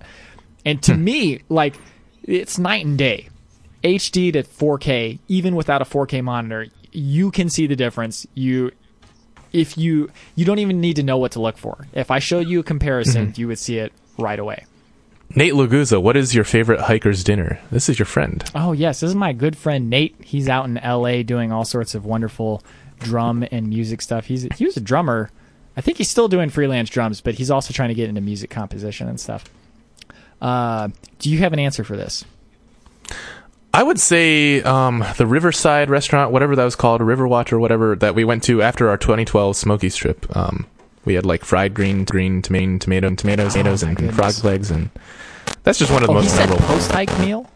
[0.66, 1.04] And to hmm.
[1.04, 1.76] me, like
[2.24, 3.30] it's night and day.
[3.84, 8.28] HD to 4K, even without a 4K monitor, you can see the difference.
[8.34, 8.72] You
[9.54, 11.88] if you you don't even need to know what to look for.
[11.94, 13.42] If I showed you a comparison, mm-hmm.
[13.42, 14.66] you would see it right away.
[15.36, 17.60] Nate Laguza, what is your favorite hiker's dinner?
[17.72, 18.44] This is your friend.
[18.56, 20.16] Oh yes, this is my good friend Nate.
[20.24, 22.64] He's out in LA doing all sorts of wonderful
[23.00, 24.26] drum and music stuff.
[24.26, 25.30] He's he was a drummer.
[25.76, 28.50] I think he's still doing freelance drums, but he's also trying to get into music
[28.50, 29.46] composition and stuff.
[30.42, 32.26] Uh, do you have an answer for this?
[33.74, 38.16] I would say um, the Riverside restaurant, whatever that was called, Riverwatch or whatever that
[38.16, 40.36] we went to after our 2012 Smokies trip.
[40.36, 40.66] Um,
[41.08, 44.70] we had like fried green, green tomato, tomato, tomatoes, tomatoes, Oh and, and frog legs,
[44.70, 44.92] and
[45.64, 46.64] that's just one of the Oh, most memorable.
[46.66, 47.50] post hike meal.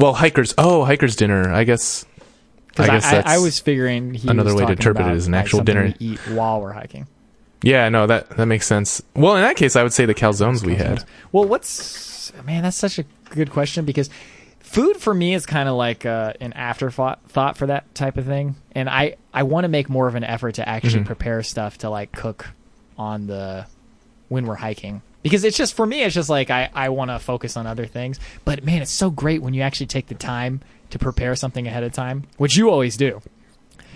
[0.00, 0.54] well, hikers.
[0.58, 1.52] Oh, hikers dinner.
[1.52, 2.04] I guess.
[2.76, 5.26] I guess I, that's I, was figuring he another was way to interpret it as
[5.26, 5.84] an like, actual dinner.
[5.84, 7.06] we eat while we're hiking.
[7.62, 9.02] Yeah, no, that that makes sense.
[9.16, 11.04] Well, in that case, I would say the calzones we had.
[11.32, 12.62] Well, what's man?
[12.62, 14.08] That's such a good question because
[14.60, 18.26] food for me is kind of like uh, an afterthought thought for that type of
[18.26, 21.06] thing, and I I want to make more of an effort to actually Mhm.
[21.06, 22.48] prepare stuff to like cook
[22.98, 23.66] on the
[24.28, 27.18] when we're hiking because it's just for me it's just like I I want to
[27.18, 30.60] focus on other things, but man, it's so great when you actually take the time
[30.90, 33.20] to prepare something ahead of time, which you always do.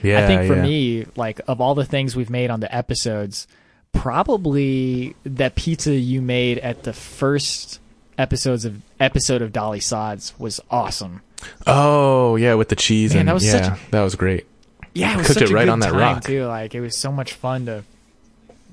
[0.03, 0.63] Yeah, I think for yeah.
[0.63, 3.47] me, like of all the things we've made on the episodes,
[3.93, 7.81] probably that pizza you made at the first
[8.19, 11.23] episodes of episode of Dolly Sods was awesome.
[11.67, 14.47] Oh, yeah, with the cheese Man, and that was yeah, such that was great.
[14.95, 16.25] Yeah, it was Cooked such it right on that rock.
[16.25, 16.45] too.
[16.47, 17.85] Like it was so much fun to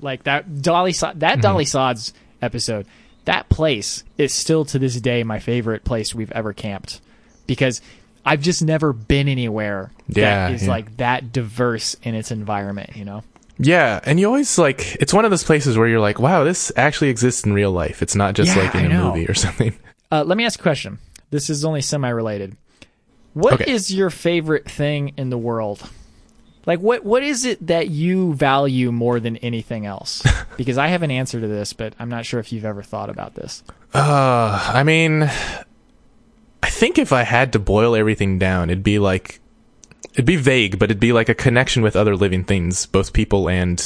[0.02, 1.40] like that Dolly that Mm-hmm.
[1.40, 2.86] Dolly Sods episode.
[3.26, 7.00] That place is still to this day my favorite place we've ever camped
[7.46, 7.80] because
[8.24, 10.68] I've just never been anywhere Yeah, that is yeah.
[10.70, 12.96] like that diverse in its environment.
[12.96, 13.22] You know.
[13.58, 16.72] Yeah, and you always like it's one of those places where you're like, wow, this
[16.76, 18.00] actually exists in real life.
[18.02, 19.74] It's not just Yeah, like in a movie or something.
[20.10, 20.98] Uh, let me ask a question.
[21.30, 22.56] This is only semi-related.
[23.34, 23.96] What is Okay.
[23.98, 25.88] your favorite thing in the world?
[26.66, 30.22] Like what what is it that you value more than anything else?
[30.56, 33.08] Because I have an answer to this, but I'm not sure if you've ever thought
[33.08, 33.62] about this.
[33.94, 39.40] Uh, I mean, I think if I had to boil everything down, it'd be like
[40.12, 43.48] it'd be vague, but it'd be like a connection with other living things, both people
[43.48, 43.82] and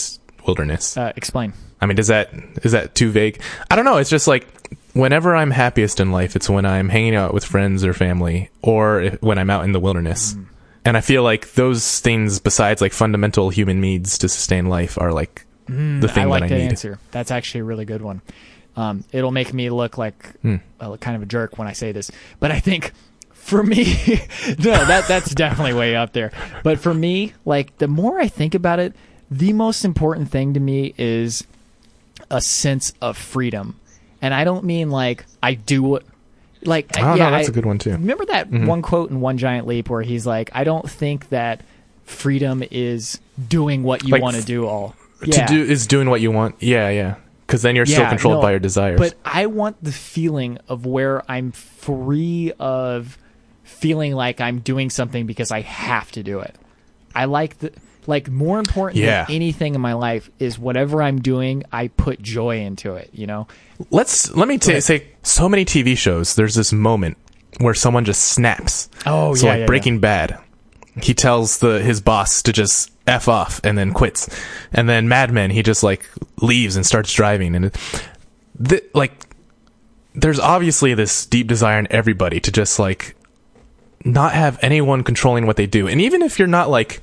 [0.47, 0.97] wilderness.
[0.97, 1.53] Uh, explain.
[1.81, 2.35] I mean, does that
[2.65, 3.41] is that too vague?
[3.71, 3.99] I don't know.
[3.99, 4.49] It's just like
[4.95, 9.03] whenever I'm happiest in life, it's when I'm hanging out with friends or family, or
[9.03, 10.37] if, when I'm out in the wilderness.
[10.85, 15.13] And I feel like those things, besides like fundamental human needs to sustain life, are
[15.13, 16.71] like the thing I like that I that need.
[16.71, 16.99] answer.
[17.11, 18.21] That's actually a really good one.
[18.77, 20.57] Um, it'll make me look like Hmm.
[20.81, 22.93] uh, kind of a jerk when I say this, but I think
[23.33, 23.85] for me,
[24.59, 26.33] no, that that's definitely way up there.
[26.65, 28.93] But for me, like the more I think about it,
[29.31, 31.45] the most important thing to me is
[32.31, 33.79] a sense of freedom,
[34.21, 36.03] and I don't mean like I do what,
[36.67, 37.91] like Oh yeah, no, that's I- a good one too.
[37.93, 38.67] Remember that Mhm.
[38.67, 41.63] one quote in One Giant Leap where he's like, "I don't think that
[42.05, 46.21] freedom is doing what you Like, want to do all." To do is doing what
[46.21, 46.57] you want.
[46.61, 47.15] Yeah, yeah.
[47.47, 48.99] Because then you're still controlled no, by your desires.
[48.99, 53.17] But I want the feeling of where I'm free of
[53.63, 56.55] feeling like I'm doing something because I have to do it.
[57.15, 57.73] I like the
[58.09, 59.25] like more important Yeah.
[59.25, 63.11] than anything in my life is whatever I'm doing, I put joy into it.
[63.13, 63.47] You know,
[63.91, 64.83] Let's let me ahead.
[64.83, 66.35] say so many TV shows.
[66.35, 67.17] There's this moment
[67.59, 68.89] where someone just snaps.
[69.07, 70.39] Oh, so yeah, So like yeah, Breaking Bad,
[71.03, 74.29] he tells the his boss to just f off and then quits,
[74.73, 76.09] and then Mad Men he just like
[76.41, 77.71] leaves and starts driving and
[78.67, 79.13] th- like
[80.15, 83.17] there's obviously this deep desire in everybody to just like
[84.05, 87.01] not have anyone controlling what they do, and even if you're not like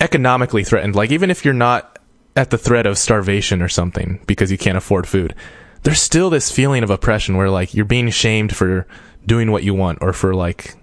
[0.00, 1.98] economically threatened, like even if you're not
[2.34, 5.34] at the threat of starvation or something because you can't afford food,
[5.82, 8.86] there's still this feeling of oppression where like you're being shamed for
[9.24, 10.74] doing what you want or for like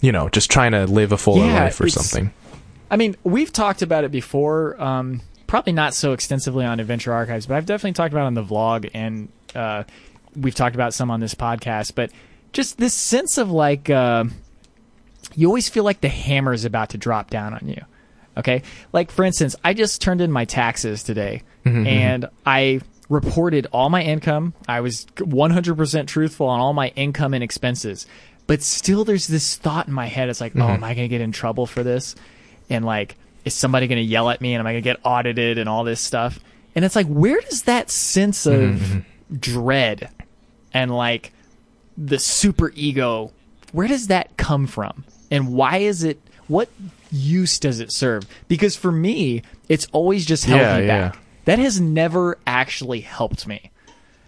[0.00, 2.32] you know just trying to live a fuller Yeah, life or something.
[2.90, 4.80] I mean, we've talked about it before.
[4.80, 8.34] Um, probably not so extensively on Adventure Archives, but I've definitely talked about it on
[8.34, 9.84] the vlog, and uh,
[10.36, 11.94] we've talked about some on this podcast.
[11.94, 12.10] But
[12.52, 14.24] just this sense of like, uh,
[15.34, 17.82] you always feel like the hammer is about to drop down on you.
[18.36, 21.86] Okay, like for instance, I just turned in my taxes today, mm-hmm, mm-hmm.
[21.86, 24.54] and I reported all my income.
[24.66, 28.06] I was 100% truthful on all my income and expenses.
[28.46, 30.28] But still, there's this thought in my head.
[30.28, 30.72] It's like, oh, mm-hmm.
[30.72, 32.16] am I going to get in trouble for this?
[32.70, 34.54] And like, is somebody going to yell at me?
[34.54, 36.40] And am I going to get audited and all this stuff?
[36.74, 40.10] And it's like, where does that sense of dread
[40.72, 41.32] and like
[41.96, 43.30] the super ego,
[43.72, 45.04] where does that come from?
[45.30, 46.68] And why is it, what
[47.12, 48.24] use does it serve?
[48.48, 51.08] Because for me, it's always just held Yeah, me yeah.
[51.10, 51.18] back.
[51.44, 53.70] That has never actually helped me.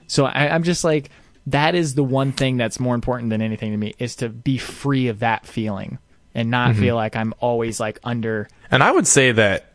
[0.07, 1.11] So I, I'm just like,
[1.47, 4.59] that is the one thing that's more important than anything to me is to be
[4.59, 5.99] free of that feeling
[6.35, 6.81] and not Mm-hmm.
[6.81, 8.49] feel like I'm always like under.
[8.71, 9.73] And I would say that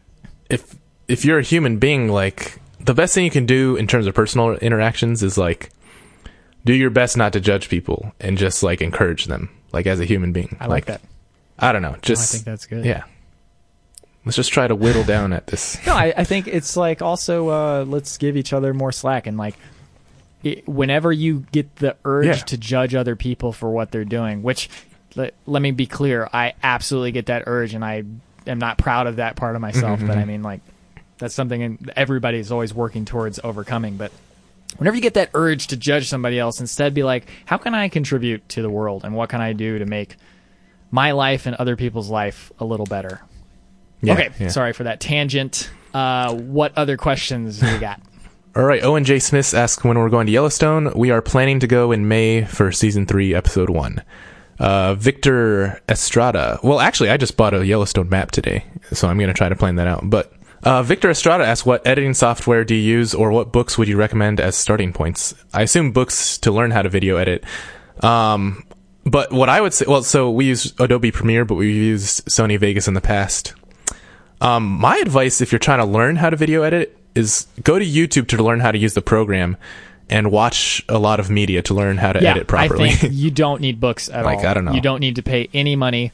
[0.49, 0.75] if
[1.07, 4.13] if you're a human being, like the best thing you can do in terms of
[4.13, 5.69] personal interactions is like
[6.65, 10.05] do your best not to judge people and just like encourage them, like as a
[10.05, 10.57] human being.
[10.59, 11.01] I like, that.
[11.61, 12.85] I don't know, Just I think that's good.
[12.85, 13.03] yeah.
[14.25, 15.83] Let's just try to whittle down at this.
[15.85, 19.37] No, I, I think it's like also uh, let's give each other more slack and
[19.37, 19.55] like
[20.43, 22.33] it, whenever you get the urge Yeah.
[22.35, 24.69] to judge other people for what they're doing, which
[25.15, 28.03] let, let me be clear, I absolutely get that urge and I
[28.47, 30.61] am not proud of that part of myself, but I mean like
[31.17, 33.97] that's something everybody is always working towards overcoming.
[33.97, 34.11] But
[34.77, 37.89] whenever you get that urge to judge somebody else, instead be like, how can I
[37.89, 40.15] contribute to the world and what can I do to make
[40.91, 43.21] my life and other people's life a little better?
[44.01, 44.47] Yeah, okay, yeah.
[44.49, 45.69] sorry for that tangent.
[45.93, 48.01] Uh, what other questions do we got?
[48.55, 49.19] All right, Owen J.
[49.19, 50.91] Smith asks when we're going to Yellowstone.
[50.95, 54.03] We are planning to go in May for season three, episode one.
[54.59, 56.59] Uh, Victor Estrada.
[56.63, 59.55] Well, actually, I just bought a Yellowstone map today, so I'm going to try to
[59.55, 60.09] plan that out.
[60.09, 63.87] But uh, Victor Estrada asks, "What editing software do you use, or what books would
[63.87, 67.45] you recommend as starting points?" I assume books to learn how to video edit.
[68.03, 68.65] Um,
[69.09, 72.59] but what I would say, well, so we use Adobe Premiere, but we've used Sony
[72.59, 73.53] Vegas in the past.
[74.41, 77.85] Um, my advice, if you're trying to learn how to video edit, is go to
[77.85, 79.57] YouTube to learn how to use the program
[80.09, 82.89] and watch a lot of media to learn how to edit properly.
[82.89, 84.47] I think you don't need books at Like, all.
[84.47, 84.71] I don't know.
[84.71, 86.11] You don't need to pay any money.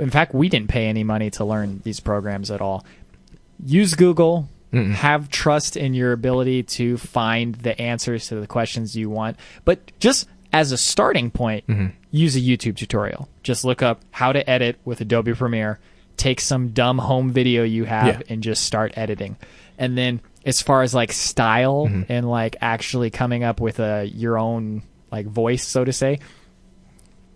[0.00, 2.84] In fact, we didn't pay any money to learn these programs at all.
[3.64, 4.48] Use Google.
[4.72, 9.36] Have trust in your ability to find the answers to the questions you want.
[9.66, 11.86] But just as a starting point, Mm-hmm.
[12.10, 13.28] use a YouTube tutorial.
[13.42, 15.78] Just look up how to edit with Adobe Premiere.
[16.16, 18.20] Take some dumb home video you have Yeah.
[18.28, 19.36] and just start editing.
[19.78, 22.12] And then as far as like style Mm-hmm.
[22.12, 26.18] and like actually coming up with a your own like voice so to say,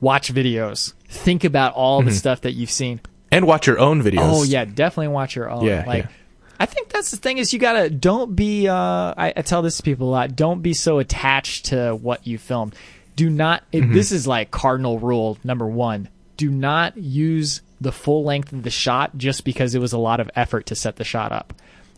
[0.00, 0.92] watch videos.
[1.08, 2.08] Think about all Mm-hmm.
[2.10, 3.00] the stuff that you've seen.
[3.32, 4.18] and watch your own videos.
[4.20, 5.64] Oh yeah, definitely watch your own.
[5.64, 6.10] Yeah, like yeah.
[6.58, 8.66] I think that's the thing is you gotta don't be.
[8.68, 10.36] Uh, I, I tell this to people a lot.
[10.36, 12.74] Don't be so attached to what you filmed.
[13.16, 13.70] Do not.
[13.72, 13.92] Mm-hmm.
[13.94, 16.08] This is like cardinal rule number one.
[16.36, 20.20] Do not use the full length of the shot just because it was a lot
[20.20, 21.52] of effort to set the shot up.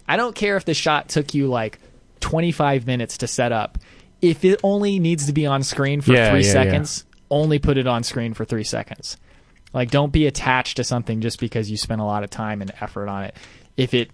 [0.06, 1.78] I don't care if the shot took you like
[2.20, 3.78] 25 minutes to set up.
[4.22, 6.52] If it only needs to be on screen for Yeah, three yeah, yeah.
[6.52, 9.16] seconds, only put it on screen for three seconds.
[9.72, 12.72] Like, don't be attached to something just because you spent a lot of time and
[12.80, 13.34] effort on it.
[13.76, 14.10] If it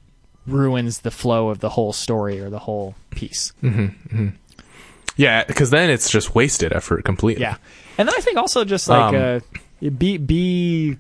[0.46, 3.52] ruins the flow of the whole story or the whole piece.
[5.16, 7.42] Yeah, because then it's just wasted effort completely.
[7.42, 7.56] Yeah.
[7.98, 9.42] And then I think also just like Um,
[9.84, 10.96] uh, be be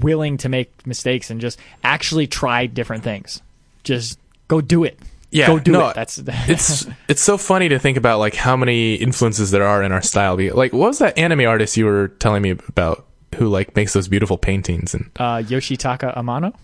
[0.00, 3.42] willing to make mistakes and just actually try different things.
[3.84, 4.98] Just go do it.
[5.30, 5.94] Yeah, go do no, it.
[5.94, 9.92] That's it's it's so funny to think about like how many influences there are in
[9.92, 10.36] our style.
[10.36, 14.08] Like, what was that anime artist you were telling me about who like makes those
[14.08, 14.94] beautiful paintings?
[14.94, 16.54] And uh, Yoshitaka Amano.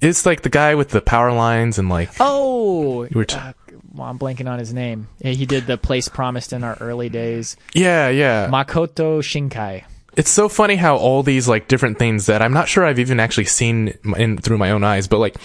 [0.00, 3.52] It's like the guy with the power lines and like Oh, were t- uh,
[3.92, 5.08] well, I'm blanking on his name.
[5.22, 7.56] He did the place promised in our early days.
[7.74, 8.48] yeah, yeah.
[8.48, 9.84] Makoto Shinkai.
[10.16, 13.18] it's so funny how all these like different things that I'm not sure I've even
[13.20, 15.36] actually seen in through my own eyes, but like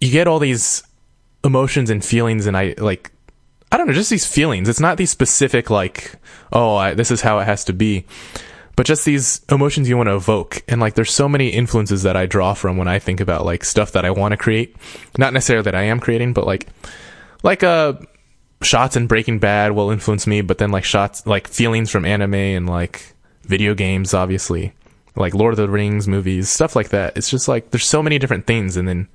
[0.00, 0.82] you get all these
[1.42, 3.10] emotions and feelings, and I like
[3.72, 4.68] I don't know, just these feelings.
[4.68, 6.14] It's not these specific like
[6.52, 8.04] oh I, this is how it has to be,
[8.76, 12.16] but just these emotions you want to evoke, and like there's so many influences that
[12.16, 14.76] I draw from when I think about like stuff that I want to create,
[15.18, 16.66] not necessarily that I am creating, but like
[17.42, 17.94] like uh
[18.62, 22.34] shots in Breaking Bad will influence me, but then like shots like feelings from anime
[22.34, 24.72] and like video games, obviously,
[25.16, 27.16] like Lord of the Rings movies, stuff like that.
[27.16, 29.08] It's just like there's so many different things, and then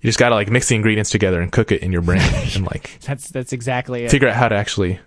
[0.00, 2.20] you just gotta like mix the ingredients together and cook it in your brain
[2.54, 4.10] and like That's that's exactly it.
[4.10, 5.00] figure out how to actually,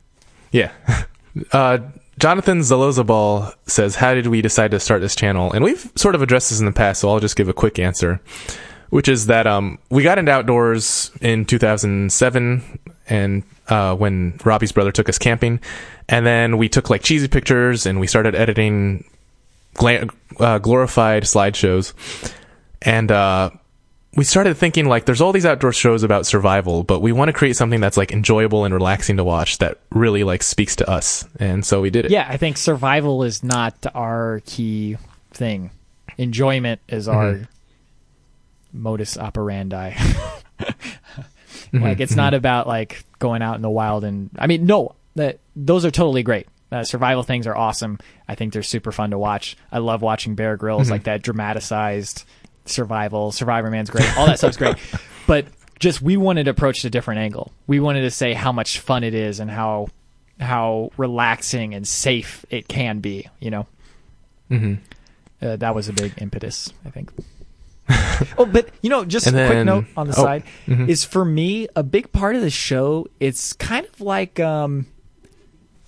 [0.52, 0.72] yeah.
[1.52, 1.78] Uh,
[2.20, 6.22] Jonathan Zalozabal says, "How did we decide to start this channel?" And we've sort of
[6.22, 8.20] addressed this in the past, so I'll just give a quick answer,
[8.90, 14.92] which is that um, we got into outdoors in 2007, and uh, when Robbie's brother
[14.92, 15.60] took us camping,
[16.10, 19.04] and then we took like cheesy pictures, and we started editing
[19.76, 20.08] gla-
[20.40, 21.94] uh, glorified slideshows,
[22.82, 23.52] and uh,
[24.18, 27.34] we started thinking like there's all these outdoor shows about survival but we want to
[27.34, 31.24] create something that's like enjoyable and relaxing to watch that really like speaks to us
[31.40, 34.98] and so we did it Yeah, I think survival is not our key
[35.32, 35.72] thing.
[36.18, 37.44] Enjoyment is our Mm-hmm.
[38.74, 39.94] modus operandi.
[41.74, 41.84] Mm-hmm.
[41.84, 45.40] like it's not about like going out in the wild and I mean no, that
[45.56, 46.48] those are totally great.
[46.72, 48.00] Uh, survival things are awesome.
[48.28, 49.58] I think they're super fun to watch.
[49.72, 50.60] I love watching Bear Mm-hmm.
[50.62, 52.24] Grylls like that dramatized
[52.70, 53.32] survival.
[53.32, 54.18] Survivorman's great.
[54.18, 54.78] All that stuff's great.
[55.28, 55.46] But
[55.78, 57.52] just we wanted to approach a different angle.
[57.68, 59.90] We wanted to say how much fun it is and how
[60.40, 63.28] how relaxing and safe it can be.
[63.42, 63.68] You know,
[64.50, 64.76] mm-hmm.
[65.46, 66.72] uh, that was a big impetus.
[66.86, 67.12] I think.
[68.38, 70.90] oh, but you know, just And a quick note on the oh, side mhm.
[70.90, 73.08] is for me a big part of the show.
[73.20, 74.88] It's kind of like um,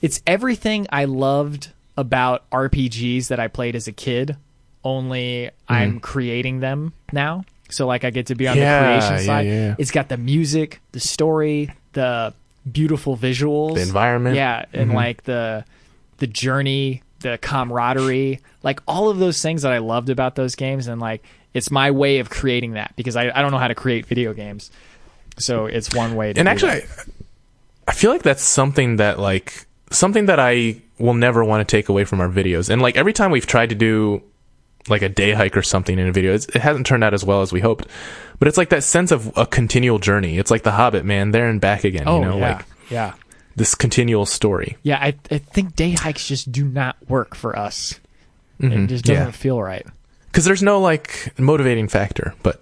[0.02, 4.38] it's everything I loved about RPGs that I played as a kid.
[4.84, 7.44] Only I'm creating them now.
[7.70, 8.64] So like I get to be on Mm-hmm.
[8.64, 9.46] Yeah, the creation side.
[9.48, 9.76] yeah.
[9.78, 12.34] It's got the music, the story, the
[12.72, 14.36] beautiful visuals, The environment.
[14.36, 14.96] Yeah, and Mhm.
[14.96, 15.66] like the
[16.18, 20.88] the journey, the camaraderie, like all of those things that I loved about those games,
[20.88, 21.24] and like
[21.54, 24.34] it's my way of creating that because I, I don't know how to create video
[24.34, 24.70] games,
[25.38, 26.40] so it's one way to.
[26.40, 27.06] and actually that.
[27.88, 31.90] I feel like that's something that like something that I will never want to take
[31.90, 32.70] away from our videos.
[32.70, 34.22] And like every time we've tried to do
[34.90, 37.24] like a day hike or something in a video, it's, it hasn't turned out as
[37.24, 37.88] well as we hoped.
[38.40, 40.38] But it's like that sense of a continual journey.
[40.38, 42.04] It's like The Hobbit, man, there and back again.
[42.08, 43.14] Oh you know, yeah, like yeah,
[43.56, 44.78] this continual story.
[44.84, 44.98] yeah.
[45.02, 48.00] I I think day hikes just do not work for us.
[48.62, 48.86] Mhm.
[48.86, 49.32] It just doesn't Yeah.
[49.32, 49.86] feel right.
[50.28, 52.34] because there's no like motivating factor.
[52.44, 52.62] But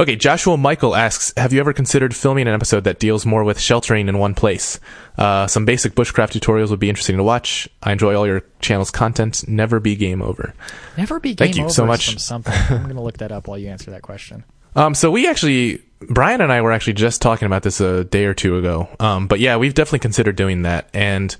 [0.00, 3.60] okay, Joshua Michael asks, have you ever considered filming an episode that deals more with
[3.60, 4.80] sheltering in one place?
[5.18, 7.68] Uh, some basic bushcraft tutorials would be interesting to watch.
[7.82, 9.46] I enjoy all your channel's content.
[9.46, 10.54] Never be game over.
[10.96, 11.46] Never be game over.
[11.46, 12.18] Thank you over so much.
[12.18, 12.54] something.
[12.70, 14.44] I'm gonna look that up while you answer that question.
[14.76, 18.24] Um, so we actually, Brian and I were actually just talking about this a day
[18.24, 18.88] or two ago.
[19.00, 21.34] Um, but yeah, we've definitely considered doing that, and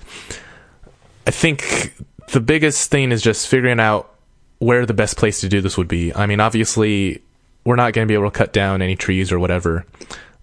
[1.29, 1.95] I think
[2.33, 4.13] the biggest thing is just figuring out
[4.59, 6.13] where the best place to do this would be.
[6.13, 7.23] I mean, obviously,
[7.65, 9.85] we're not going to be able to cut down any trees or whatever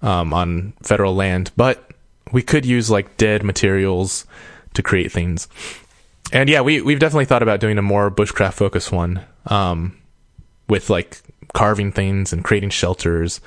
[0.02, 1.92] um, on federal land, but
[2.32, 4.26] we could use like dead materials
[4.74, 5.48] to create things.
[6.32, 9.98] And yeah, we we've definitely thought about doing a more bushcraft focused one um,
[10.68, 11.22] with like
[11.54, 13.40] carving things and creating shelters.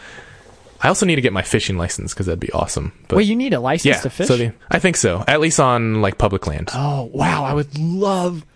[0.83, 2.93] I also need to get my fishing license because that'd be awesome.
[3.07, 4.29] But Wait, you need a license yeah, to fish?
[4.29, 5.23] so the, I think so.
[5.29, 6.71] At least on like public land.
[6.73, 8.47] oh wow, I would love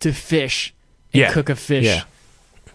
[0.00, 0.72] to fish
[1.12, 1.32] and Yeah.
[1.32, 2.04] cook a fish Yeah.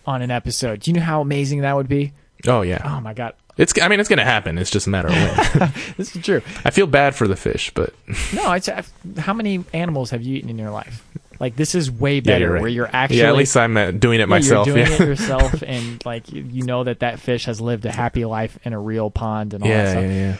[0.05, 0.81] On an episode.
[0.81, 2.13] Do you know how amazing that would be?
[2.47, 3.73] Oh yeah, Oh my god, it's.
[3.81, 4.57] I mean, it's gonna happen.
[4.57, 5.73] It's just a matter of when.
[5.97, 6.41] this is true.
[6.63, 7.93] I feel bad for the fish, but
[8.33, 8.69] No, it's
[9.17, 11.03] how many animals have you eaten in your life?
[11.39, 12.61] Like this is way better, you're right.
[12.61, 14.67] where you're actually yeah, at least I'm uh, doing it yeah, myself.
[14.67, 14.93] You're doing yeah.
[14.95, 18.57] it yourself, and like you, you know that that fish has lived a happy life
[18.63, 20.03] in a real pond and all that yeah, stuff.
[20.03, 20.37] yeah, yeah.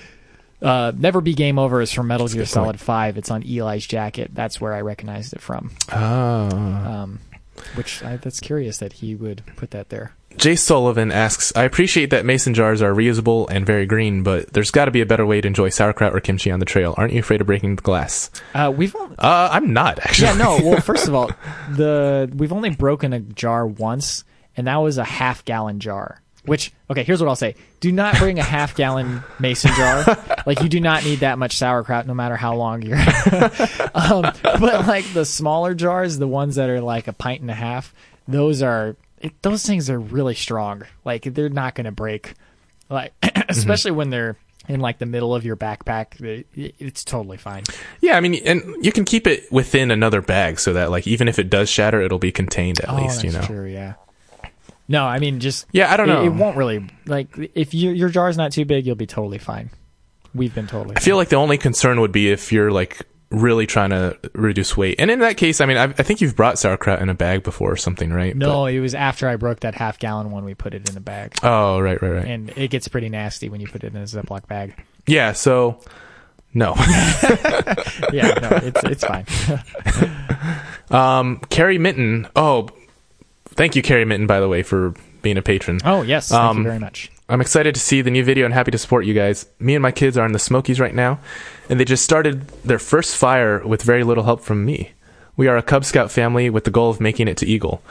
[0.62, 2.80] Uh, Never Be Game Over is from Metal That's Gear Solid point.
[2.82, 3.18] Five.
[3.18, 4.32] It's on Eli's jacket.
[4.34, 5.72] That's where I recognized it from.
[5.91, 6.49] Oh.
[6.49, 7.20] Um,
[7.76, 10.14] which I, that's curious that he would put that there.
[10.38, 14.72] Jay Sullivan asks, I appreciate that mason jars are reusable and very green, but there's
[14.72, 16.93] got to be a better way to enjoy sauerkraut or kimchi on the trail.
[16.97, 18.30] Aren't you afraid of breaking the glass?
[18.53, 20.28] Uh, we've only, Uh, I'm not actually.
[20.28, 20.60] yeah no.
[20.64, 21.32] Well, first of all,
[21.72, 24.24] the we've only broken a jar once,
[24.55, 26.22] and that was a half gallon jar.
[26.50, 30.04] Which okay, here's what I'll say: Do not bring a half gallon mason jar.
[30.45, 32.97] like you do not need that much sauerkraut, no matter how long you're.
[33.95, 37.56] um, but like the smaller jars, the ones that are like a pint and a
[37.56, 37.93] half,
[38.28, 40.84] those are it, those things are really strong.
[41.06, 42.34] Like they're not going to break.
[42.89, 43.14] Like
[43.50, 44.36] especially when they're
[44.70, 47.64] in like the middle of your backpack, it's totally fine.
[48.02, 51.28] Yeah, I mean, and you can keep it within another bag so that, like, even
[51.28, 53.24] if it does shatter, it'll be contained at oh, least.
[53.24, 53.41] You know.
[53.41, 53.66] true.
[53.66, 53.95] Yeah.
[54.89, 56.25] No, I mean just Yeah, I don't know.
[56.25, 59.69] it won't really like if you, your jar's not too big, you'll be totally fine.
[60.35, 60.97] We've been totally.
[60.97, 64.75] I feel like the only concern would be if you're like really trying to reduce
[64.75, 67.13] weight, and in that case, I mean, I, I think you've brought sauerkraut in a
[67.13, 68.35] bag before or something, right?
[68.35, 70.43] No, it was after I broke that half gallon one.
[70.45, 72.25] We put it in a bag, oh, right, right, right.
[72.25, 74.75] and it gets pretty nasty when you put it in a Ziploc bag.
[75.05, 75.33] yeah.
[75.33, 75.79] So,
[76.53, 76.73] no.
[78.11, 79.25] Yeah, no, it's it's fine.
[80.89, 82.27] um, Carrie Minton.
[82.35, 82.69] Oh,
[83.56, 85.80] thank you, Carrie Minton, by the way, for being a patron.
[85.84, 87.12] Oh yes, thank Um, you very much.
[87.28, 89.45] I'm excited to see the new video and happy to support you guys.
[89.60, 91.20] Me and my kids are in the Smokies right now,
[91.70, 94.91] and they just started their first fire with very little help from me.
[95.38, 97.82] We are a Cub Scout family with the goal of making it to Eagle.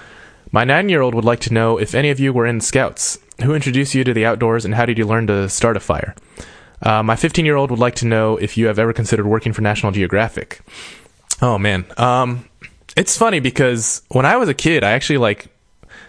[0.51, 3.19] My nine year old would like to know if any of you were in Scouts.
[3.45, 6.15] Who introduced you to the outdoors, and how did you learn to start a fire?
[6.83, 9.53] Uh, my 15 year old would like to know if you have ever considered working
[9.53, 10.61] for National Geographic.
[11.41, 12.45] Oh man, um,
[12.97, 15.49] it's funny because when I was a kid, I actually like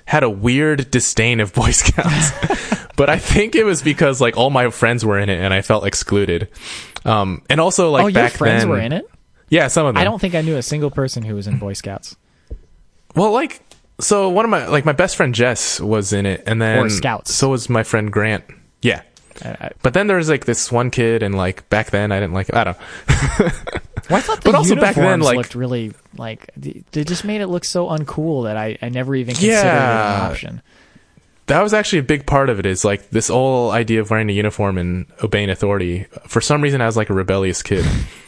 [0.05, 2.32] had a weird disdain of Boy Scouts,
[2.95, 5.61] but I think it was because like all my friends were in it and I
[5.61, 6.49] felt excluded.
[7.05, 9.09] Um, and also like oh, your friends then, were in it.
[9.49, 10.01] Yeah, some of them.
[10.01, 12.15] I don't think I knew a single person who was in Boy Scouts
[13.15, 13.61] Well, like
[13.99, 16.89] so one of my like my best friend Jess was in it, and then Or
[16.89, 17.34] Scouts.
[17.34, 18.43] So was my friend Grant.
[18.82, 19.01] Yeah.
[19.82, 22.53] But then there was like this one kid, and like back then I didn't like.
[22.53, 22.77] I don't.
[24.10, 27.41] well, I thought the But also back then, like- looked really like they just made
[27.41, 30.62] it look so uncool that I, I never even considered it an option.
[31.47, 34.30] that was actually a big part of it is like this whole idea of wearing
[34.30, 37.84] a uniform and obeying authority for some reason i was like a rebellious kid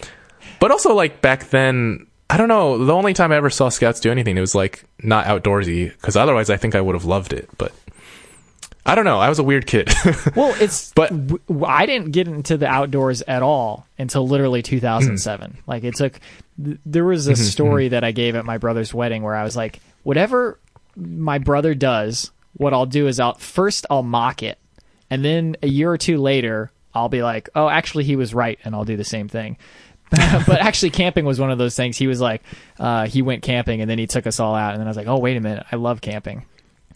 [0.59, 3.99] but also like back then i don't know the only time i ever saw scouts
[3.99, 7.31] do anything it was like not outdoorsy because otherwise i think i would have loved
[7.33, 7.71] it but
[8.85, 9.89] i don't know i was a weird kid
[10.35, 11.11] Well, it's But-
[11.65, 15.51] I didn't get into the outdoors at all until literally 2007.
[15.51, 15.67] Mm.
[15.67, 16.19] Like it took.
[16.57, 17.49] There was a mm-hmm, mm-hmm.
[17.49, 20.59] story that I gave at my brother's wedding where I was like, whatever
[20.95, 24.57] my brother does, what I'll do is I'll first I'll mock it,
[25.09, 28.59] and then a year or two later I'll be like, oh, actually he was right,
[28.63, 29.57] and I'll do the same thing.
[30.09, 31.97] but actually, camping was one of those things.
[31.97, 32.41] He was like,
[32.79, 34.97] uh, he went camping, and then he took us all out, and then I was
[34.97, 36.45] like, oh, wait a minute, I love camping.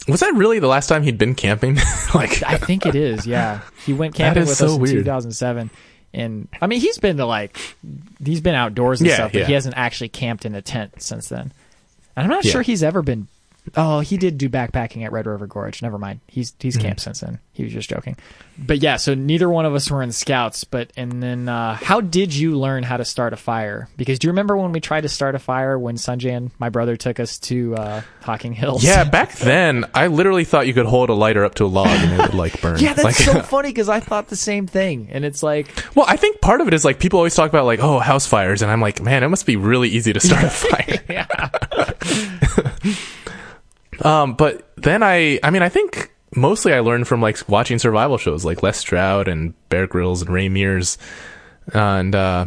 [0.08, 1.76] Was that really the last time he'd been camping
[2.16, 3.26] like I think it is.
[3.26, 4.95] Yeah, he went camping with so us in weird.
[5.06, 5.70] 2007,
[6.14, 7.58] And I mean, he's been to like,
[8.24, 9.47] he's been outdoors and Yeah, stuff, but yeah.
[9.47, 11.51] he hasn't actually camped in a tent since then.
[12.16, 12.51] And I'm not Yeah.
[12.51, 13.28] sure he's ever been.
[13.76, 15.82] Oh, he did do backpacking at Red River Gorge.
[15.82, 16.20] Never mind.
[16.28, 16.86] He's he's Mm-hmm.
[16.88, 17.39] camped since then.
[17.51, 18.18] He was just joking.
[18.57, 20.66] But yeah, so neither one of us were in scouts.
[20.66, 23.88] But and then, uh, how did you learn how to start a fire?
[23.97, 26.95] Because do you remember when we tried to start a fire when Sanjan, my brother,
[26.97, 28.84] took us to uh, Hocking Hills?
[28.84, 31.88] Yeah, back then I literally thought you could hold a lighter up to a log
[31.88, 32.78] and it would like burn.
[32.86, 36.05] Yeah, that's like, so funny because I thought the same thing, and it's like, Well,
[36.07, 38.61] I think part of it is like people always talk about like oh house fires,
[38.61, 40.99] and I'm like, man, it must be really easy to start a fire.
[41.09, 41.49] yeah,
[44.06, 48.18] Um, but then I, I mean, I think mostly I learned from like watching survival
[48.18, 50.99] shows like Les Stroud and Bear Grylls and Ray Mears,
[51.74, 52.45] and uh,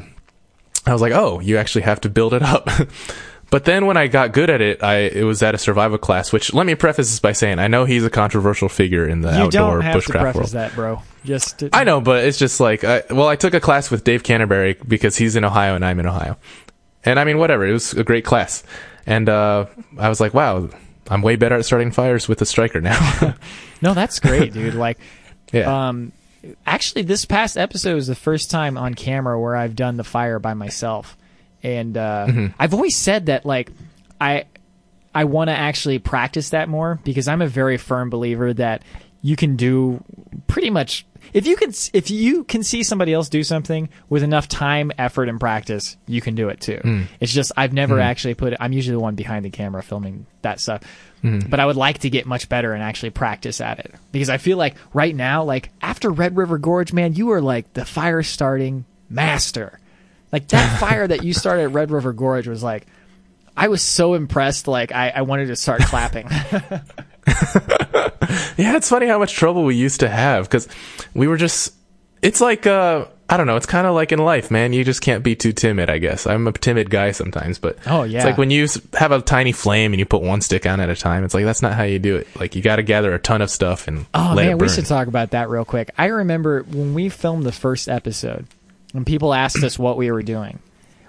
[0.87, 2.69] I was like, oh, you actually have to build it up.
[3.51, 6.33] but then when I got good at it, I it was at a survival class.
[6.33, 9.31] Which let me preface this by saying I know he's a controversial figure in the
[9.31, 10.51] you outdoor don't have to bushcraft preface world.
[10.51, 11.03] that, bro.
[11.25, 14.23] Just I know, but it's just like, I, well, I took a class with Dave
[14.23, 16.37] Canterbury because he's in Ohio and I'm in Ohio.
[17.05, 17.67] And I mean, whatever.
[17.67, 18.63] It was a great class.
[19.07, 19.67] And uh,
[19.99, 20.69] I was like, wow,
[21.09, 23.35] I'm way better at starting fires with a striker now.
[23.83, 24.75] no, that's great, dude.
[24.79, 24.99] Like,
[25.53, 25.89] yeah.
[25.89, 26.13] um,
[26.67, 30.39] actually, this past episode is the first time on camera where I've done the fire
[30.39, 31.17] by myself,
[31.63, 32.47] and uh, Mm-hmm.
[32.59, 33.73] I've always said that like
[34.21, 34.45] I
[35.15, 38.83] I want to actually practice that more because I'm a very firm believer that
[39.23, 40.03] you can do
[40.47, 44.49] pretty much if you can if you can see somebody else do something with enough
[44.49, 46.81] time, effort, and practice, you can do it too.
[46.83, 47.07] Mm.
[47.21, 48.59] It's just I've never actually put it.
[48.61, 50.83] I'm usually the one behind the camera filming that stuff.
[51.23, 51.49] Mm-hmm.
[51.51, 54.39] But I would like to get much better and actually practice at it because I
[54.39, 58.23] feel like right now, like after Red River Gorge, man, you are like the fire
[58.23, 59.81] starting master.
[60.31, 62.87] Like that fire that you started at Red River Gorge was like,
[63.57, 64.69] I was so impressed.
[64.69, 66.29] Like I, I wanted to start clapping.
[68.57, 70.69] yeah, it's funny how much trouble we used to have because
[71.15, 71.75] we were just,
[72.23, 74.73] it's like, uh, I don't know, it's kind of like in life, man.
[74.73, 76.27] You just can't be too timid, I guess.
[76.27, 78.19] I'm a timid guy sometimes, but Oh, yeah.
[78.19, 80.89] it's like when you have a tiny flame and you put one stick on at
[80.89, 82.27] a time, it's like that's not how you do it.
[82.41, 85.09] Like you got to gather a ton of stuff and Oh man, we should talk
[85.09, 85.91] about that real quick.
[85.99, 88.47] I remember when we filmed the first episode,
[88.93, 90.59] when people asked us what we were doing,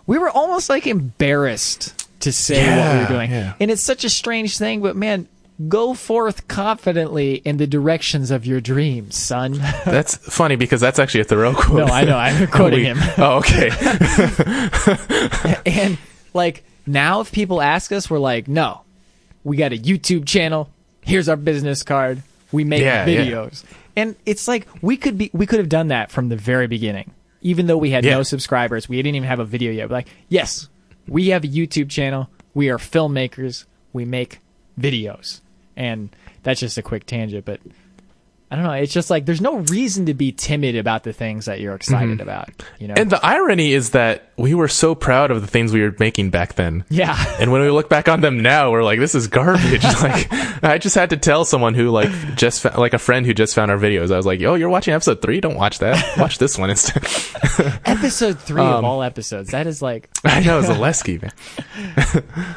[0.06, 3.32] we were almost like embarrassed to say what we Yeah, were doing.
[3.32, 3.54] yeah.
[3.62, 5.30] And it's such a strange thing, but man,
[5.68, 9.54] go forth confidently in the directions of your dreams, son.
[9.86, 11.80] That's funny because that's actually a Thoreau quote.
[11.80, 12.98] no, I know, I'm quoting We- him.
[13.18, 13.70] Oh, okay.
[15.66, 15.98] and
[16.34, 18.82] like now if people ask us we're like no
[19.44, 20.70] we got a youtube channel
[21.02, 23.26] here's our business card we make Yeah, yeah.
[23.26, 23.64] videos
[23.96, 27.12] and it's like we could be we could have done that from the very beginning
[27.42, 28.16] even though we had Yeah.
[28.16, 30.68] no subscribers we didn't even have a video yet We're like yes
[31.08, 34.40] we have a youtube channel we are filmmakers we make
[34.80, 35.42] videos
[35.80, 36.10] and
[36.44, 37.60] that's just a quick tangent but
[38.52, 41.46] i don't know it's just like there's no reason to be timid about the things
[41.46, 42.50] that you're excited about
[42.80, 43.02] you know Mm-hmm.
[43.04, 46.30] and the irony is that we were so proud of the things we were making
[46.32, 46.86] back then.
[46.90, 49.84] yeah And when we look back on them now, we're like, this is garbage.
[50.02, 50.32] like,
[50.64, 53.54] I just had to tell someone who, like, just, fa- like a friend who just
[53.54, 54.14] found our videos.
[54.14, 55.42] I was like, oh, you're watching episode three?
[55.42, 56.18] Don't watch that.
[56.18, 57.04] Watch this one instead.
[57.86, 59.52] episode three of Um, all episodes.
[59.52, 61.34] That is like, I know, it's a Lesky, man.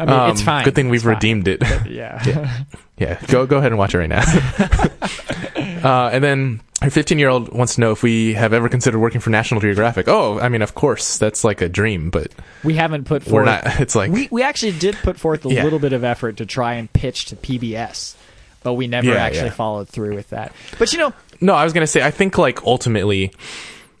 [0.00, 0.64] I mean, it's Um, fine.
[0.64, 1.14] Good thing we've It's fine.
[1.14, 1.62] redeemed it.
[1.88, 2.62] Yeah.
[2.98, 4.22] Yeah, go go ahead and watch it right now.
[5.84, 8.98] uh, and then her 15 year old wants to know if we have ever considered
[8.98, 10.08] working for National Geographic.
[10.08, 12.28] Oh, I mean, of course, that's like a dream, but
[12.64, 13.64] we haven't put we're forth.
[13.64, 13.80] not.
[13.80, 15.64] It's like we we actually did put forth a Yeah.
[15.64, 18.14] little bit of effort to try and pitch to PBS,
[18.62, 19.50] but we never Yeah, actually yeah.
[19.54, 20.52] followed through with that.
[20.78, 21.54] But you know, no.
[21.54, 23.32] I was gonna say, I think like ultimately,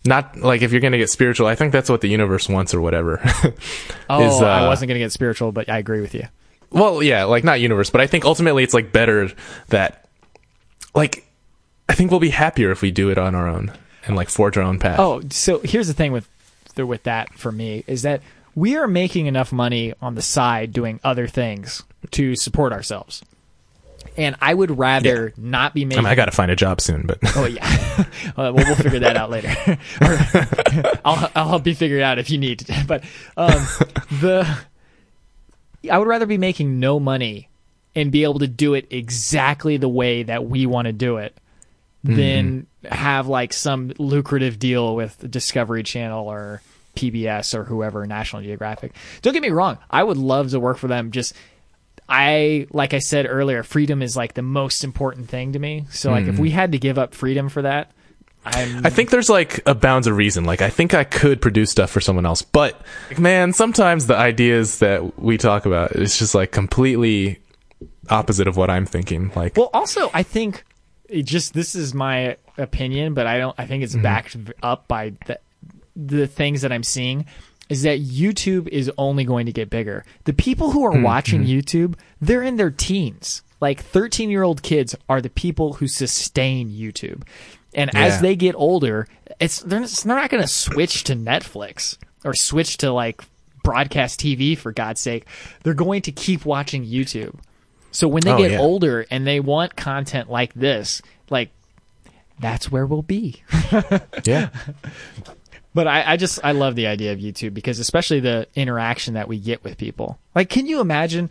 [0.04, 1.46] not like if you're gonna get spiritual.
[1.46, 3.20] I think that's what the universe wants or whatever.
[4.10, 6.24] oh, Is, I uh, wasn't going to get spiritual, but I agree with you.
[6.70, 9.30] well, yeah, like not universe, but I think ultimately it's like better
[9.68, 10.08] that,
[10.94, 11.26] like,
[11.88, 13.72] I think we'll be happier if we do it on our own
[14.06, 14.98] and like forge our own path.
[14.98, 16.28] Oh, so here's the thing with
[16.76, 18.22] with that for me is that
[18.54, 23.22] we are making enough money on the side doing other things to support ourselves.
[24.20, 27.06] And I would rather not be I, making mean, I gotta find a job soon,
[27.06, 28.04] but Oh yeah, uh,
[28.36, 29.48] well, we'll figure that out later.
[31.04, 32.60] I'll I'll help you figure it out if you need.
[32.60, 32.84] To.
[32.86, 33.04] But
[33.38, 33.66] um,
[34.20, 34.46] the
[35.90, 37.48] I would rather be making no money
[37.96, 41.34] and be able to do it exactly the way that we want to do it
[42.04, 46.62] than have like some lucrative deal with Discovery Channel or
[46.96, 48.92] PBS or whoever, National Geographic.
[49.22, 51.10] Don't get me wrong, I would love to work for them.
[51.10, 51.34] Just
[52.10, 55.86] I like I said earlier, freedom is like the most important thing to me.
[55.90, 56.42] So like if hmm.
[56.42, 57.92] we had to give up freedom for that,
[58.44, 60.44] I'm I think there's like a bounds of reason.
[60.44, 62.80] Like I think I could produce stuff for someone else, but
[63.16, 67.38] man, sometimes the ideas that we talk about it's just like completely
[68.08, 69.30] opposite of what I'm thinking.
[69.36, 70.64] Like Well, also I think
[71.08, 73.54] it just this is my opinion, but I don't.
[73.56, 74.02] I think it's mm-hmm.
[74.02, 75.38] backed up by the
[75.94, 77.26] the things that I'm seeing.
[77.70, 80.04] Is that YouTube is only going to get bigger?
[80.24, 81.48] The people who are hmm, watching hmm.
[81.48, 83.42] YouTube, they're in their teens.
[83.60, 87.22] Like 13 year old kids are the people who sustain YouTube.
[87.72, 89.06] And as they get older,
[89.38, 93.22] it's they're, they're not going to switch to Netflix or switch to like
[93.62, 95.26] broadcast TV for God's sake.
[95.62, 97.36] They're going to keep watching YouTube.
[97.92, 98.60] So when they Oh, get yeah.
[98.60, 101.50] older and they want content like this, like
[102.40, 103.42] that's where we'll be.
[104.24, 104.48] Yeah.
[105.72, 109.28] But I, I just I love the idea of YouTube because especially the interaction that
[109.28, 110.18] we get with people.
[110.34, 111.30] Like, can you imagine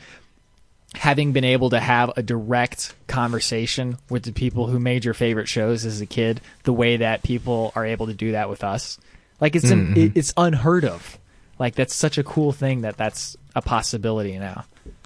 [0.95, 5.47] having been able to have a direct conversation with the people who made your favorite
[5.47, 8.97] shows as a kid, the way that people are able to do that with us?
[9.41, 9.97] Like, it's Mm-hmm.
[9.97, 11.17] it, it's unheard of.
[11.59, 14.63] Like, that's such a cool thing that that's a possibility now.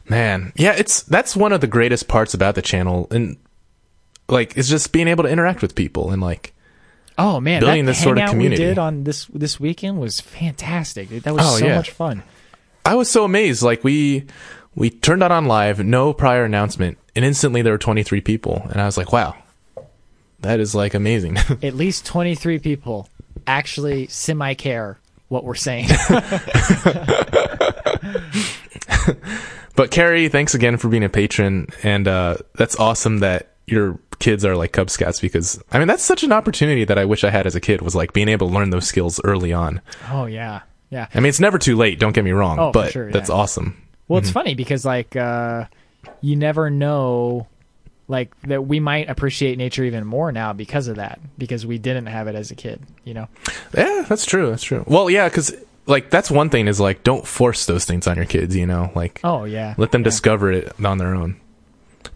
[0.08, 3.38] Man, yeah, it's that's one of the greatest parts about the channel, and
[4.28, 6.54] like it's just being able to interact with people and like,
[7.18, 8.62] Oh man, Building this sort of community.
[8.64, 11.10] we did on this this weekend was fantastic.
[11.10, 11.76] That was Oh, so yeah.
[11.76, 12.24] much fun.
[12.86, 13.62] I was so amazed.
[13.64, 14.26] Like we
[14.76, 18.82] we turned that on live, no prior announcement, and instantly there were 23 people, and
[18.82, 19.36] I was like, wow,
[20.42, 21.38] that is like amazing.
[21.64, 23.08] At least twenty three people
[23.48, 24.98] actually semi care
[25.30, 25.88] what we're saying.
[29.76, 34.44] but Carrie, thanks again for being a patron, and uh, that's awesome that your kids
[34.46, 37.30] are like Cub Scouts because I mean that's such an opportunity that I wish I
[37.30, 39.82] had as a kid was like being able to learn those skills early on.
[40.10, 41.08] oh yeah, yeah.
[41.14, 42.00] I mean it's never too late.
[42.00, 43.36] Don't get me wrong, Oh, but sure, that's yeah.
[43.36, 43.78] awesome.
[44.08, 44.26] Well, Mm-hmm.
[44.26, 45.66] it's funny because like uh,
[46.22, 47.48] you never know,
[48.08, 52.08] like that we might appreciate nature even more now because of that because we didn't
[52.08, 52.82] have it as a kid.
[53.06, 53.28] You know.
[53.76, 54.50] Yeah, that's true.
[54.50, 54.84] That's true.
[54.88, 55.56] Well, yeah, because
[55.86, 58.56] like that's one thing is like don't force those things on your kids.
[58.56, 59.74] You know, like Oh yeah.
[59.78, 60.06] let them yeah.
[60.06, 61.38] discover it on their own.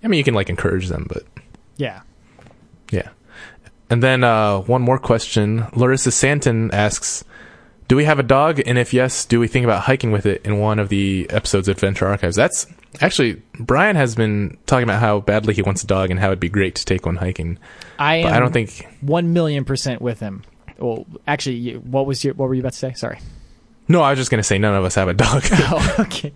[0.04, 1.24] I mean, you can like encourage them, but
[1.78, 2.02] Yeah.
[2.92, 3.10] yeah.
[3.90, 5.66] And then uh, one more question.
[5.74, 7.24] Larissa Santon asks,
[7.88, 8.62] "Do we have a dog?
[8.66, 11.68] And if yes, do we think about hiking with it in one of the episodes
[11.68, 12.68] of Adventure Archives?" That's
[13.00, 16.40] actually Brian has been talking about how badly he wants a dog and how it'd
[16.40, 17.60] be great to take one hiking.
[17.98, 18.34] I am.
[18.34, 18.86] I don't think.
[19.02, 20.44] one million percent with him.
[20.80, 22.94] Well, actually, what was your what were you about to say?
[22.94, 23.20] Sorry.
[23.90, 25.44] No, I was just gonna say none of us have a dog.
[25.70, 26.34] Oh, okay.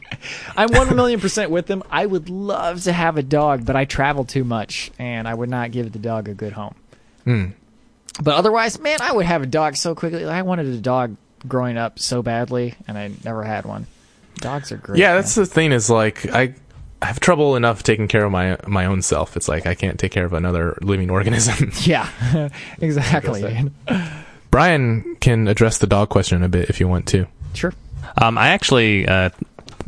[0.55, 1.83] I'm one million percent with them.
[1.89, 5.49] I would love to have a dog, but I travel too much, and I would
[5.49, 6.75] not give the dog a good home.
[7.25, 7.45] Hmm.
[8.21, 10.25] But otherwise, man, I would have a dog so quickly.
[10.25, 11.15] I wanted a dog
[11.47, 13.87] growing up so badly, and I never had one.
[14.35, 14.99] Dogs are great.
[14.99, 15.17] yeah, man.
[15.17, 15.71] that's the thing.
[15.71, 16.55] Is like I.
[17.03, 19.35] I have trouble enough taking care of my my own self.
[19.35, 21.71] It's like I can't take care of another living organism.
[21.81, 22.07] yeah,
[22.79, 23.71] exactly.
[24.51, 27.25] Brian can address the dog question a bit if you want to.
[27.53, 27.73] Sure.
[28.17, 29.29] Um, I actually uh,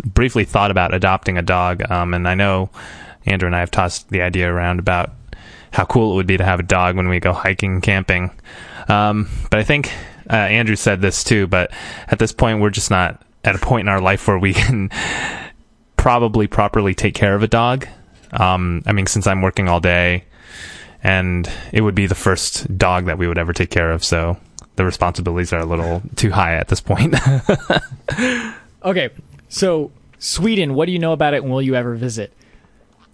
[0.03, 2.69] briefly thought about adopting a dog, um, and I know
[3.25, 5.11] Andrew and I have tossed the idea around about
[5.71, 8.31] how cool it would be to have a dog when we go hiking, camping.
[8.87, 9.91] Um, but I think
[10.29, 11.47] uh, Andrew said this too.
[11.47, 11.71] But
[12.07, 14.89] at this point, we're just not at a point in our life where we can
[15.97, 17.87] probably properly take care of a dog.
[18.31, 20.25] Um, I mean, since I'm working all day,
[21.03, 24.37] and it would be the first dog that we would ever take care of, so
[24.75, 27.15] the responsibilities are a little too high at this point.
[28.85, 29.11] Okay,
[29.47, 32.33] so Sweden, what do you know about it and will you ever visit?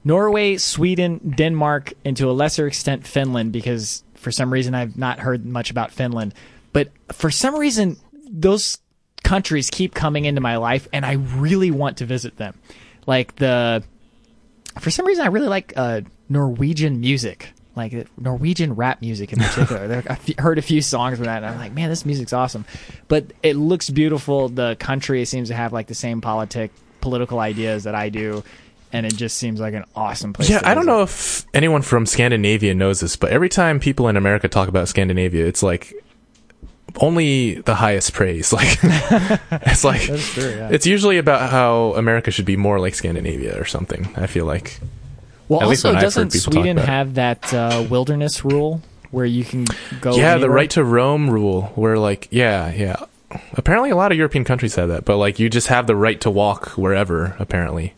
[0.03, 5.20] Norway, Sweden, Denmark, and to a lesser extent Finland, because for some reason I've not
[5.20, 6.34] heard much about Finland.
[6.74, 7.97] But for some reason,
[8.28, 8.80] those
[9.24, 12.57] countries keep coming into my life and I really want to visit them.
[13.05, 13.84] Like the.
[14.80, 17.49] For some reason, I really like uh, Norwegian music.
[17.76, 20.04] Like Norwegian rap music in particular.
[20.10, 22.66] I've heard a few songs from that, and I'm like, man, this music's awesome.
[23.08, 24.50] But it looks beautiful.
[24.50, 28.44] The country seems to have like the same politic, political ideas that I do,
[28.92, 30.50] and it just seems like an awesome place.
[30.50, 34.18] Yeah, I don't know if anyone from Scandinavia knows this, but every time people in
[34.18, 35.94] America talk about Scandinavia, it's like
[36.98, 38.52] only the highest praise.
[38.60, 40.50] Like it's like true.
[40.50, 40.70] Yeah.
[40.72, 44.12] it's usually about how America should be more like Scandinavia or something.
[44.16, 44.80] I feel like.
[45.50, 48.82] Well, at also, doesn't Sweden have that uh, wilderness rule
[49.12, 49.66] where you can
[50.00, 50.16] go?
[50.16, 52.95] yeah, the right to roam rule, where like yeah, yeah.
[53.54, 56.20] Apparently, a lot of European countries have that, but like you just have the right
[56.22, 57.36] to walk wherever.
[57.39, 57.93] Apparently,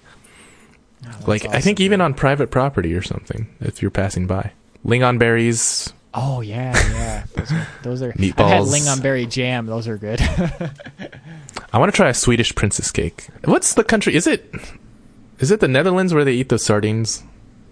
[1.06, 4.52] Oh, like I awesome, think even on private property or something, if you're passing by.
[4.86, 7.24] Lingonberries, Oh yeah, yeah.
[7.36, 8.74] Those are, those are I've had Meatballs.
[8.74, 9.66] lingonberry jam.
[9.68, 10.20] Those are good.
[11.74, 13.28] I want to try a Swedish princess cake.
[13.45, 14.16] What's the country?
[14.16, 14.54] Is it
[15.39, 17.24] is it the Netherlands where they eat those sardines?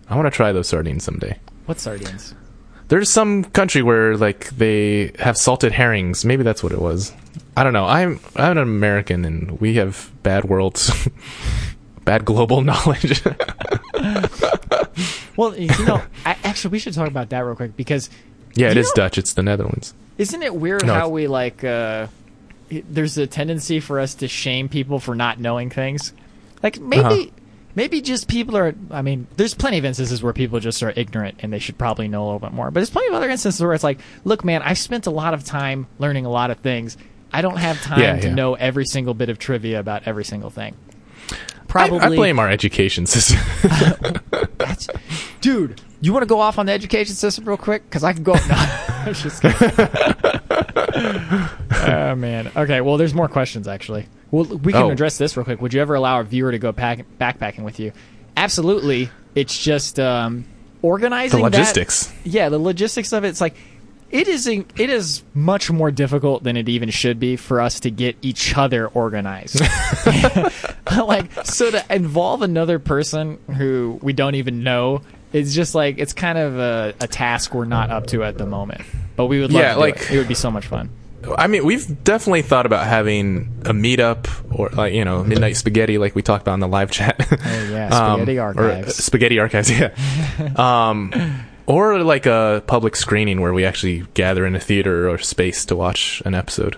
[0.10, 1.38] I want to try those sardines someday.
[1.66, 2.34] what sardines?
[2.88, 6.26] There's some country where like they have salted herrings.
[6.26, 7.14] Maybe that's what it was.
[7.56, 7.86] I don't know.
[7.86, 10.90] I'm I'm an American and we have bad worlds,
[12.06, 13.22] bad global knowledge.
[15.38, 18.10] Well, you know, I, actually, we should talk about that real quick because
[18.56, 19.18] Yeah, it is know- Dutch.
[19.18, 19.94] It's the Netherlands.
[20.18, 21.64] isn't it weird No, how it's- we like?
[21.64, 22.08] uh
[22.70, 26.12] There's a tendency for us to shame people for not knowing things.
[26.62, 27.26] Like maybe, Uh-huh.
[27.76, 28.74] Maybe just people are.
[28.92, 32.08] I mean, there's plenty of instances where people just are ignorant and they should probably
[32.08, 32.72] know a little bit more.
[32.72, 35.34] But there's plenty of other instances where it's like, look, man, I've spent a lot
[35.34, 36.98] of time learning a lot of things.
[37.32, 38.34] I don't have time Yeah, to yeah.
[38.34, 40.76] know every single bit of trivia about every single thing.
[41.32, 41.36] I,
[41.68, 43.40] Probably, I blame our education system.
[44.58, 44.88] That's,
[45.40, 47.84] dude, you want to go off on the education system real quick?
[47.84, 48.34] Because I can go.
[48.34, 49.60] No, I'm just kidding.
[51.80, 52.52] oh man.
[52.56, 52.82] Okay.
[52.82, 54.08] Well, there's more questions actually.
[54.32, 54.92] Well, we can Oh.
[54.92, 55.62] address this real quick.
[55.62, 57.92] Would you ever allow a viewer to go pack, backpacking with you?
[58.38, 59.10] Absolutely.
[59.36, 60.46] It's just um,
[60.82, 62.14] the organizing that- logistics.
[62.24, 63.56] yeah, the logistics of it, it's like
[64.12, 67.80] it is a, it is much more difficult than it even should be for us
[67.82, 69.62] to get each other organized.
[70.98, 75.02] like so to involve another person who we don't even know
[75.34, 78.46] is just like it's kind of a, a task we're not up to at the
[78.46, 78.82] moment.
[79.16, 80.12] But we would love Yeah, like- it.
[80.12, 80.90] it would be so much fun.
[81.38, 85.98] I mean, we've definitely thought about having a meetup or like you know midnight spaghetti,
[85.98, 87.16] like we talked about in the live chat.
[87.32, 88.96] Oh yeah, spaghetti Um, or, uh, archives.
[89.04, 89.94] spaghetti archives, yeah.
[90.56, 91.14] um,
[91.68, 95.76] or like a public screening where we actually gather in a theater or space to
[95.76, 96.78] watch an episode.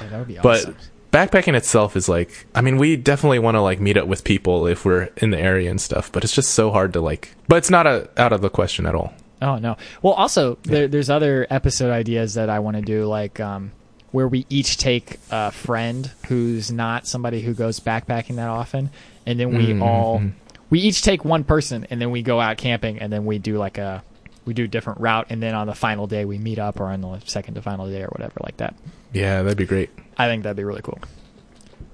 [0.00, 0.76] Yeah, that would be awesome.
[1.12, 4.24] But backpacking itself is like, I mean, we definitely want to like meet up with
[4.24, 6.10] people if we're in the area and stuff.
[6.10, 7.30] But it's just so hard to like.
[7.48, 9.12] But it's not a, out of the question at all.
[9.44, 9.76] Oh no.
[10.00, 13.72] Well, also there, there's other episode ideas that I want to do, like um,
[14.10, 18.88] where we each take a friend who's not somebody who goes backpacking that often,
[19.26, 20.32] and then we Mhm, all mhm.
[20.70, 23.58] we each take one person, and then we go out camping, and then we do
[23.58, 24.02] like a
[24.46, 26.84] we do a different route, and then on the final day we meet up, or
[26.86, 28.74] on the second to final day, or whatever, like that.
[29.12, 29.90] Yeah, that'd be great.
[30.16, 30.98] I think that'd be really cool.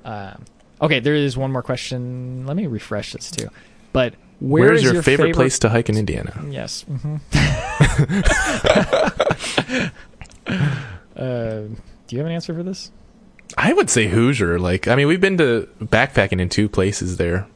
[0.05, 0.45] Um,
[0.81, 2.47] okay, there is one more question.
[2.47, 3.49] Let me refresh this too.
[3.93, 6.45] But where Where's is your, favorite, place to hike in Indiana?
[6.51, 6.85] Yes.
[6.91, 7.17] Mm-hmm.
[11.17, 11.61] uh,
[12.07, 12.91] do you have an answer for this?
[13.57, 14.59] I would say Hoosier.
[14.59, 17.47] Like, I mean, we've been to backpacking in two places there.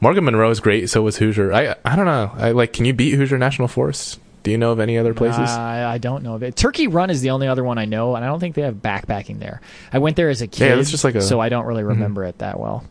[0.00, 0.88] Morgan Monroe is great.
[0.88, 1.52] So was Hoosier.
[1.52, 2.30] I I don't know.
[2.34, 2.72] I like.
[2.72, 4.18] Can you beat Hoosier National Forest?
[4.42, 5.50] Do you know of any other places?
[5.50, 6.56] Uh, I don't know of it.
[6.56, 8.76] Turkey Run is the only other one I know, and I don't think they have
[8.76, 9.60] backpacking there.
[9.92, 11.28] I went there as a kid, it's just like a- Mm-hmm.
[11.28, 12.82] so I don't really remember it that well.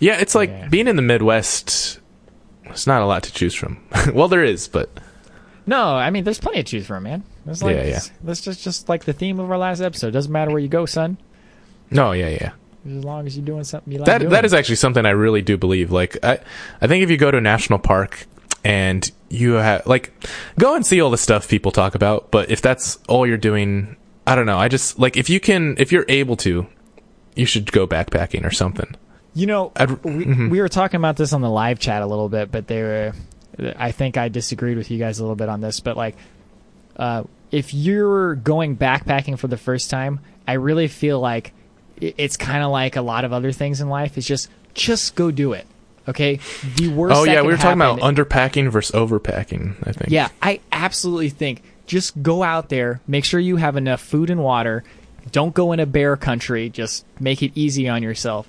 [0.00, 0.66] yeah, it's like Yeah.
[0.66, 2.00] being in the Midwest.
[2.70, 3.78] It's not a lot to choose from.
[4.14, 4.88] well, there is, but
[5.66, 7.22] No, I mean, there's plenty to choose from, man.
[7.46, 8.00] It's like, Yeah, yeah.
[8.22, 10.12] That's just, just like the theme of our last episode.
[10.12, 11.18] Doesn't matter where you go, son,
[11.90, 12.52] no, yeah, yeah.
[12.86, 14.30] as long as you're doing something you like That doing.
[14.32, 15.92] that is actually something I really do believe.
[15.92, 16.38] Like, I
[16.80, 18.26] I think if you go to a national park
[18.64, 20.12] and you have like
[20.58, 23.96] go and see all the stuff people talk about, but if that's all you're doing,
[24.26, 24.58] I don't know.
[24.58, 26.66] I just like if you can, if you're able to,
[27.36, 28.96] you should go backpacking or something.
[29.36, 30.48] You know, we, mhm.
[30.48, 33.12] we were talking about this on the live chat a little bit, but they were.
[33.76, 36.16] I think I disagreed with you guys a little bit on this, but like,
[36.96, 41.52] uh, if you're going backpacking for the first time, I really feel like
[42.00, 44.16] it's kind of like a lot of other things in life.
[44.16, 45.66] It's just just go do it.
[46.08, 46.40] Okay.
[46.76, 47.16] The worst.
[47.16, 49.76] Oh yeah, we were talking about underpacking versus overpacking.
[49.86, 50.12] I think.
[50.12, 54.42] Yeah, I absolutely think just go out there, make sure you have enough food and
[54.42, 54.82] water.
[55.30, 56.70] Don't go in a bear country.
[56.70, 58.48] Just make it easy on yourself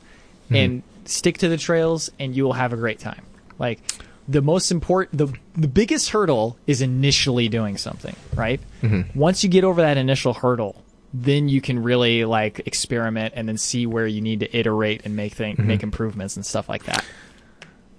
[0.50, 0.56] Hmm.
[0.56, 3.26] and stick to the trails, and you will have a great time.
[3.60, 3.80] Like
[4.28, 8.60] the most important, the the biggest hurdle is initially doing something, right?
[8.82, 9.18] Mm-hmm.
[9.18, 10.84] Once you get over that initial hurdle,
[11.14, 15.16] then you can really like experiment and then see where you need to iterate and
[15.16, 15.68] make thing, mm-hmm.
[15.68, 17.04] make improvements and stuff like that.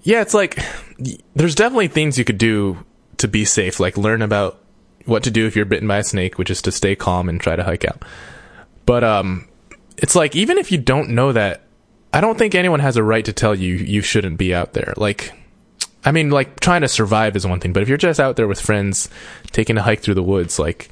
[0.03, 0.59] Yeah, it's like
[1.34, 2.84] there's definitely things you could do
[3.18, 4.62] to be safe, like learn about
[5.07, 7.40] what to do if you're bitten by a snake, which is to stay calm and
[7.40, 8.05] try to hike out.
[8.84, 9.49] But um
[9.96, 11.62] it's like even if you don't know that,
[12.13, 14.95] I don't think anyone has a right to tell you you shouldn't be out there.
[14.97, 15.33] Like
[16.05, 18.49] I mean, like trying to survive is one thing, but if you're just out there
[18.49, 19.09] with friends
[19.53, 20.89] taking a hike through the woods, like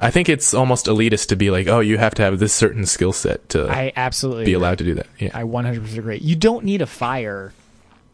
[0.00, 2.84] I think it's almost elitist to be like, "Oh, you have to have this certain
[2.86, 4.62] skill set to I absolutely be agree.
[4.64, 5.30] allowed to do that." Yeah.
[5.34, 6.18] I 100% agree.
[6.18, 7.52] You don't need a fire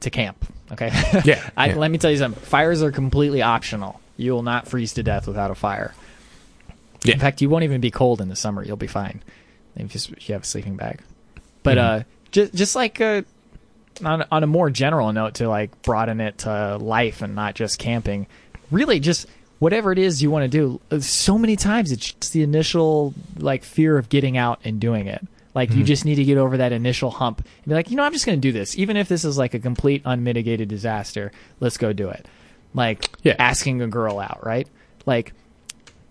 [0.00, 0.44] to camp.
[0.72, 0.90] Okay.
[1.24, 1.74] Yeah, I, yeah.
[1.76, 2.42] Let me tell you something.
[2.42, 4.00] Fires are completely optional.
[4.16, 5.94] You will not freeze to death without a fire.
[7.04, 7.14] Yeah.
[7.14, 8.62] In fact, you won't even be cold in the summer.
[8.64, 9.22] You'll be fine.
[9.76, 11.00] If you have a sleeping bag.
[11.62, 12.00] But Mm-hmm.
[12.00, 13.22] uh, just just like uh,
[14.04, 17.78] on on a more general note to like broaden it to life and not just
[17.78, 18.26] camping.
[18.70, 19.26] Really, just
[19.58, 20.80] whatever it is you want to do.
[20.90, 25.06] uh, So many times it's just the initial like fear of getting out and doing
[25.06, 25.24] it.
[25.54, 25.78] Like Mm-hmm.
[25.80, 28.12] you just need to get over that initial hump and be like, you know, I'm
[28.12, 31.30] just going to do this, even if this is like a complete unmitigated disaster.
[31.60, 32.26] Let's go do it.
[32.74, 33.36] Like Yeah.
[33.38, 34.66] asking a girl out, right?
[35.04, 35.34] Like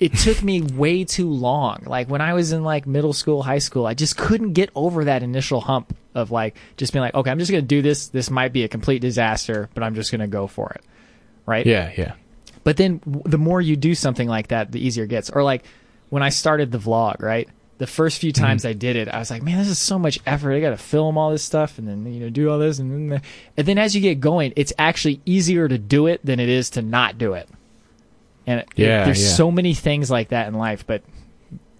[0.01, 1.83] it took me way too long.
[1.85, 5.05] Like when I was in like middle school, high school, I just couldn't get over
[5.05, 8.07] that initial hump of like just being like, okay, I'm just going to do this.
[8.07, 10.81] This might be a complete disaster, but I'm just going to go for it.
[11.45, 11.65] Right?
[11.65, 12.13] yeah, yeah.
[12.63, 15.29] But then w- the more you do something like that, the easier it gets.
[15.29, 15.63] Or like
[16.09, 17.47] when I started the vlog, right?
[17.77, 18.43] The first few Mm-hmm.
[18.43, 20.53] times I did it, I was like, man, this is so much effort.
[20.53, 22.79] I got to film all this stuff and then, you know, do all this.
[22.79, 23.21] And then,
[23.57, 26.71] and then as you get going, it's actually easier to do it than it is
[26.71, 27.47] to not do it.
[28.47, 29.29] And it, there's yeah.
[29.29, 31.03] so many things like that in life, but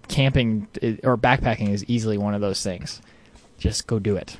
[0.08, 0.68] camping
[1.04, 3.02] or backpacking is easily one of those things.
[3.58, 4.38] Just go do it.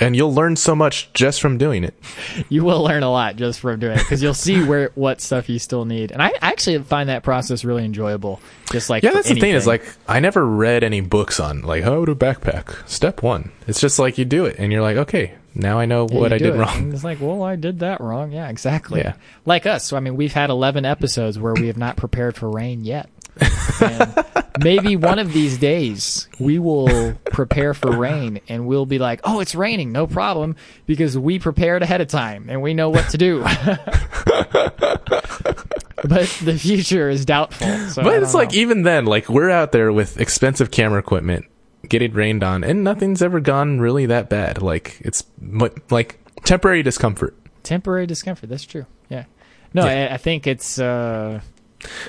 [0.00, 1.94] And you'll learn so much just from doing it.
[2.50, 5.48] You will learn a lot just from doing it because you'll see where what stuff
[5.48, 6.12] you still need.
[6.12, 8.40] And I actually find that process really enjoyable.
[8.70, 11.82] Just like Yeah, that's the thing is like I never read any books on like
[11.82, 12.88] how to backpack.
[12.88, 13.50] Step one.
[13.66, 16.32] It's just like you do it and you're like, okay, now I know Yeah, what
[16.32, 16.58] I did it.
[16.58, 16.76] wrong.
[16.76, 18.32] And it's like, well, I did that wrong.
[18.32, 19.00] Yeah, exactly.
[19.00, 19.14] Yeah.
[19.44, 19.84] Like us.
[19.86, 23.08] So I mean, we've had 11 episodes where we have not prepared for rain yet.
[23.80, 24.24] and
[24.64, 29.38] maybe one of these days we will prepare for rain and we'll be like, oh,
[29.40, 33.18] it's raining, no problem, because we prepared ahead of time and we know what to
[33.18, 33.40] do.
[36.04, 37.68] but the future is doubtful.
[37.90, 38.58] So But it's like know.
[38.58, 41.46] even then, like we're out there with expensive camera equipment,
[41.88, 44.62] getting rained on, and nothing's ever gone really that bad.
[44.62, 45.24] Like it's
[45.90, 47.36] like temporary discomfort.
[47.62, 48.48] temporary discomfort.
[48.48, 48.86] That's true.
[49.08, 49.24] Yeah.
[49.74, 50.08] No, Yeah.
[50.10, 50.78] I, I think it's.
[50.78, 51.40] uh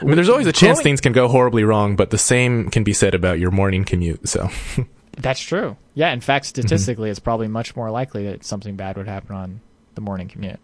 [0.01, 2.83] I mean, there's always a chance things can go horribly wrong, but the same can
[2.83, 4.27] be said about your morning commute.
[4.27, 4.49] So
[5.17, 5.77] That's true.
[5.93, 6.11] Yeah.
[6.11, 6.61] In fact, Mm-hmm.
[6.61, 9.61] statistically, it's probably much more likely that something bad would happen on
[9.95, 10.59] the morning commute.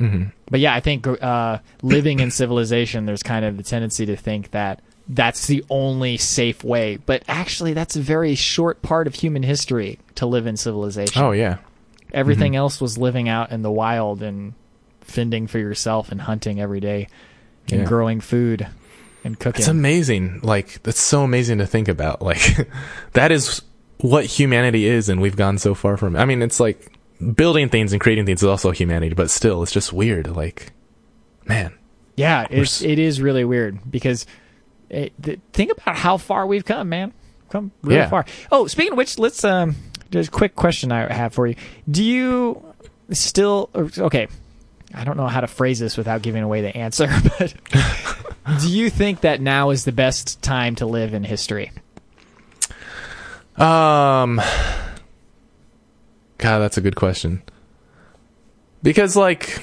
[0.00, 0.32] Mhm.
[0.50, 4.50] But yeah, I think uh, living in civilization, there's kind of the tendency to think
[4.50, 6.96] that that's the only safe way.
[6.96, 11.22] But actually, that's a very short part of human history to live in civilization.
[11.22, 11.58] oh yeah,
[12.12, 12.58] Everything Mm-hmm.
[12.58, 14.54] else was living out in the wild and
[15.00, 17.08] fending for yourself and hunting every day
[17.70, 17.86] and Yeah.
[17.86, 18.66] growing food
[19.24, 19.60] and cooking.
[19.60, 20.40] it's amazing.
[20.42, 22.22] Like that's so amazing to think about.
[22.30, 22.68] Like
[23.12, 23.62] that is
[23.98, 26.16] what humanity is, and we've gone so far from.
[26.16, 26.20] it.
[26.20, 26.92] I mean, it's like
[27.34, 30.26] building things and creating things is also humanity, but still, it's just weird.
[30.28, 30.72] Like,
[31.46, 31.72] man,
[32.16, 34.26] Yeah, We're it's s- it is really weird because
[34.94, 37.12] it, th- think about how far we've come, man.
[37.50, 38.08] Come really Yeah.
[38.08, 38.24] far.
[38.50, 39.76] Oh, speaking of which, let's um.
[40.10, 41.56] There's a quick question I have for you.
[41.90, 42.62] Do you
[43.10, 44.28] still okay?
[44.94, 47.52] I don't know how to phrase this without giving away the answer, but
[48.60, 51.72] do you think that now is the best time to live in history?
[53.56, 54.40] Um,
[56.38, 57.42] God, that's a good question.
[58.82, 59.60] Because, like,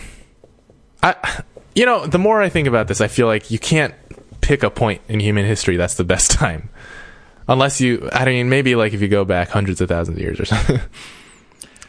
[1.03, 1.43] I,
[1.75, 3.93] you know, the more I think about this, I feel like you can't
[4.41, 6.69] pick a point in human history that's the best time,
[7.47, 8.09] unless you.
[8.11, 10.79] I mean, maybe like if you go back hundreds of thousands of years or something.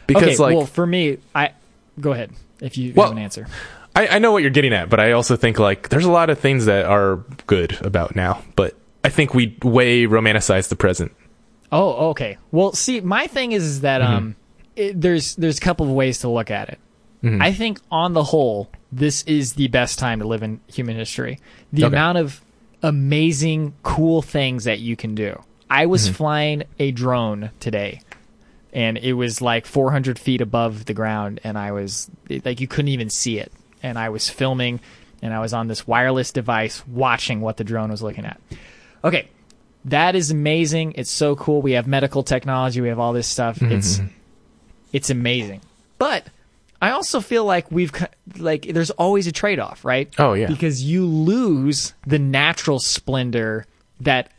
[0.07, 1.51] because, okay, like, well, for me, I
[1.99, 2.31] go ahead
[2.61, 3.47] if you Well- have an answer.
[3.95, 6.31] I, I know what you're getting at, but I also think like there's a lot
[6.31, 11.11] of things that are good about now, but I think we way romanticize the present.
[11.71, 12.37] Oh, okay.
[12.51, 14.13] Well, see, my thing is, is that Mm-hmm.
[14.13, 14.35] um,
[14.75, 16.79] it, there's there's a couple of ways to look at it.
[17.23, 17.41] Mm-hmm.
[17.41, 21.39] I think on the whole, this is the best time to live in human history.
[21.71, 21.95] The Okay.
[21.95, 22.41] amount of
[22.81, 25.41] amazing, cool things that you can do.
[25.69, 26.13] I was Mm-hmm.
[26.13, 28.01] flying a drone today,
[28.73, 32.09] and it was like 400 feet above the ground, and I was
[32.43, 33.51] like, you couldn't even see it.
[33.81, 34.79] And I was filming,
[35.21, 38.39] and I was on this wireless device watching what the drone was looking at.
[39.03, 39.27] Okay,
[39.85, 40.93] that is amazing.
[40.97, 41.61] It's so cool.
[41.61, 42.81] We have medical technology.
[42.81, 43.59] We have all this stuff.
[43.59, 44.01] Mm-hmm, It's
[44.91, 45.61] it's amazing.
[45.97, 46.27] But
[46.83, 47.91] I also feel like we've
[48.37, 50.13] like there's always a trade off, right?
[50.19, 50.47] Oh, yeah.
[50.47, 53.65] Because you lose the natural splendor
[54.01, 54.29] that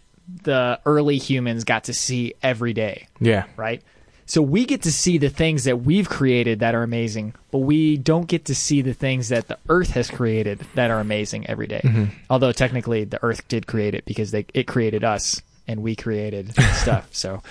[0.42, 3.44] the early humans got to see every day, Yeah.
[3.56, 3.82] right?
[4.26, 7.98] So we get to see the things that we've created that are amazing, but we
[7.98, 11.66] don't get to see the things that the earth has created that are amazing every
[11.66, 11.82] day.
[11.84, 12.04] Mm-hmm.
[12.30, 16.54] Although technically the earth did create it because they it created us and we created
[16.74, 17.06] stuff.
[17.12, 17.42] So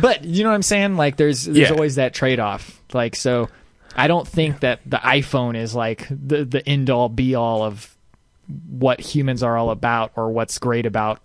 [0.00, 0.96] but you know what I'm saying?
[0.96, 1.70] Like there's there's Yeah.
[1.70, 2.80] always that trade off.
[2.92, 3.48] Like so
[3.96, 7.96] I don't think that the iPhone is like the the end all be all of
[8.68, 11.20] what humans are all about or what's great about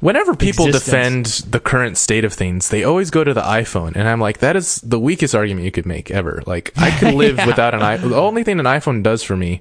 [0.00, 1.40] Whenever people Existence.
[1.40, 4.38] defend the current state of things, they always go to the iPhone, and I'm like,
[4.38, 6.42] that is the weakest argument you could make ever.
[6.46, 7.46] Like, I could live Yeah.
[7.46, 8.08] without an iPhone.
[8.10, 9.60] The only thing an iPhone does for me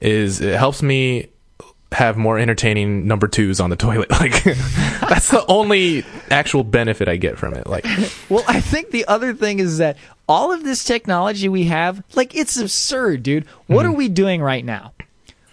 [0.00, 1.28] is it helps me
[1.92, 4.08] have more entertaining number twos on the toilet.
[4.20, 7.66] Like, that's the only actual benefit I get from it.
[7.66, 7.84] Like,
[8.30, 9.98] Well, I think the other thing is that
[10.30, 13.44] all of this technology we have, like, it's absurd, dude.
[13.66, 13.92] What Mm-hmm.
[13.92, 14.92] are we doing right now?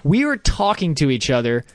[0.03, 1.65] We are talking to each other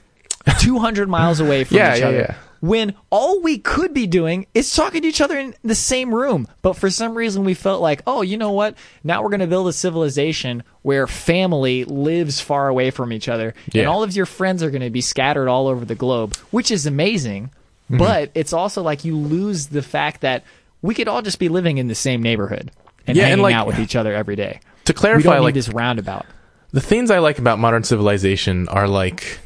[0.61, 2.17] 200 miles away from Yeah, each yeah, other.
[2.19, 2.35] yeah.
[2.61, 6.47] When all we could be doing is talking to each other in the same room.
[6.63, 8.77] But for some reason, we felt like, oh, you know what?
[9.03, 13.55] Now we're going to build a civilization where family lives far away from each other.
[13.75, 16.71] And all of your friends are going to be scattered all over the globe, which
[16.71, 17.47] is amazing.
[17.91, 17.97] Mm-hmm.
[17.99, 20.45] But it's also like you lose the fact that
[20.83, 22.71] we could all just be living in the same neighborhood
[23.07, 24.61] and Yeah, and like- out with each other every day.
[24.85, 26.27] to clarify, like, this roundabout.
[26.73, 29.39] the things I like about modern civilization are like,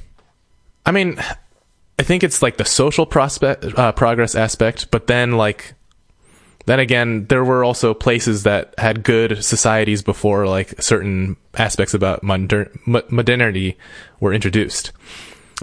[0.87, 1.19] I mean,
[1.99, 5.75] I think it's like the social prospect uh, progress aspect, but then like,
[6.67, 12.23] then again, there were also places that had good societies before like certain aspects about
[12.23, 13.77] moder- modernity
[14.21, 14.93] were introduced.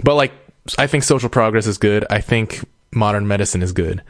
[0.02, 0.32] But like,
[0.78, 2.04] I think social progress is good.
[2.10, 4.02] I think modern medicine is good.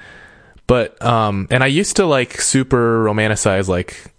[0.66, 4.12] But um, and I used to like super romanticize like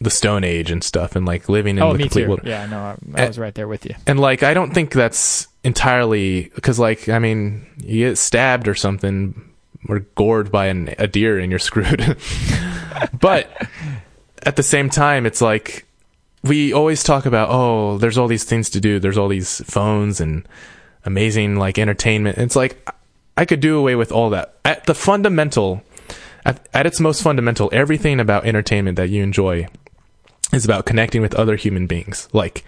[0.00, 2.28] the Stone Age and stuff, and like living in Oh, the me complete too.
[2.28, 2.40] world.
[2.44, 2.78] Yeah, no,
[3.14, 3.94] I, I was right there with you.
[4.06, 8.74] And like, I don't think that's entirely because, like, I mean, you get stabbed or
[8.74, 9.38] something
[9.88, 12.16] or gored by an, a deer and you're screwed.
[13.20, 13.50] but
[14.42, 15.84] at the same time, it's like
[16.42, 18.98] we always talk about, oh, there's all these things to do.
[18.98, 20.48] There's all these phones and
[21.04, 22.38] amazing like entertainment.
[22.38, 22.88] It's like
[23.36, 24.56] I could do away with all that.
[24.64, 25.82] At the fundamental,
[26.44, 29.66] at, at its most fundamental, everything about entertainment that you enjoy
[30.52, 32.28] is about connecting with other human beings.
[32.32, 32.64] Like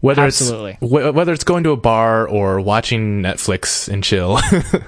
[0.00, 0.78] whether Absolutely.
[0.80, 4.38] it's wh- whether it's going to a bar or watching Netflix and chill,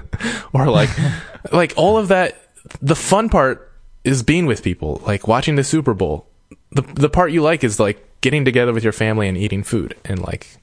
[0.53, 0.89] or like
[1.51, 2.37] like all of that.
[2.81, 3.71] The fun part
[4.03, 6.27] is being with people, like watching the Super Bowl.
[6.71, 9.95] The the part you like is like getting together with your family and eating food,
[10.05, 10.57] and like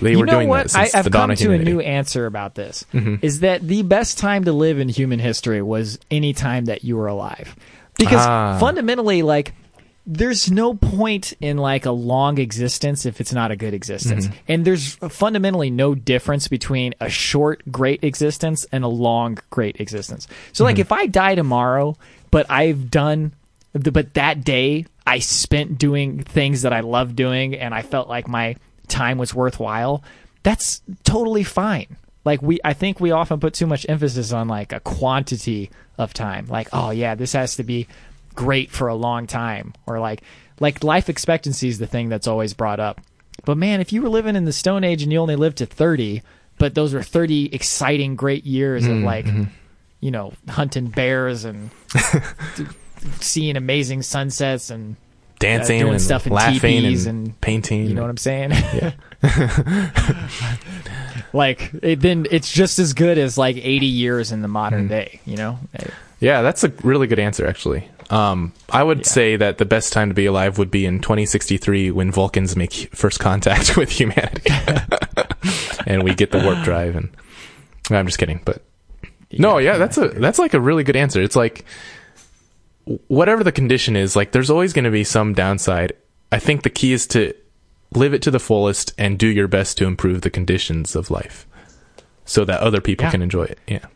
[0.00, 0.70] they you were know doing what?
[0.70, 2.84] since I, I've the come to a new answer about this.
[2.92, 3.18] Mhm.
[3.22, 6.96] Is that the best time to live in human history was any time that you
[6.96, 7.54] were alive,
[7.98, 8.58] because Ah.
[8.58, 9.52] fundamentally, like.
[10.06, 14.26] There's no point in like a long existence if it's not a good existence.
[14.26, 14.36] Mm-hmm.
[14.48, 20.28] And there's fundamentally no difference between a short great existence and a long great existence.
[20.52, 20.64] So Mm-hmm.
[20.66, 21.96] like if I die tomorrow,
[22.30, 23.32] but I've done
[23.72, 28.28] but that day I spent doing things that I love doing and I felt like
[28.28, 28.56] my
[28.88, 30.02] time was worthwhile,
[30.42, 31.96] that's totally fine.
[32.24, 36.14] Like we I think we often put too much emphasis on like a quantity of
[36.14, 36.46] time.
[36.46, 37.86] Like, oh yeah, this has to be
[38.34, 40.22] great for a long time or like
[40.60, 43.00] like life expectancy is the thing that's always brought up.
[43.44, 45.66] But man, if you were living in the stone age and you only lived to
[45.66, 46.22] 30,
[46.58, 49.44] but those were 30 exciting great years of mm, like mm-hmm.
[50.00, 51.70] you know, hunting bears and
[53.20, 54.96] seeing amazing sunsets and
[55.44, 57.86] dancing doing and stuff in laughing and, and- painting.
[57.86, 58.50] you know what I'm saying?
[58.52, 58.92] Yeah.
[61.32, 64.88] like it, then it's just as good as like 80 years in the modern Hmm.
[64.88, 65.58] day, you know?
[66.20, 67.88] Yeah, that's a really good answer, actually.
[68.10, 69.04] Um, I would Yeah.
[69.04, 72.72] say that the best time to be alive would be in 2063 when Vulcans make
[72.94, 74.50] first contact with humanity,
[75.86, 76.96] and we get the warp drive.
[76.96, 77.10] And
[77.90, 78.62] I'm just kidding, but
[79.32, 81.20] no, yeah, that's a that's like a really good answer.
[81.22, 81.64] It's like
[83.08, 85.92] whatever the condition is, like there's always going to be some downside.
[86.32, 87.34] I think the key is to
[87.92, 91.46] live it to the fullest and do your best to improve the conditions of life,
[92.24, 93.10] so that other people Yeah.
[93.12, 93.58] can enjoy it.
[93.68, 93.86] Yeah.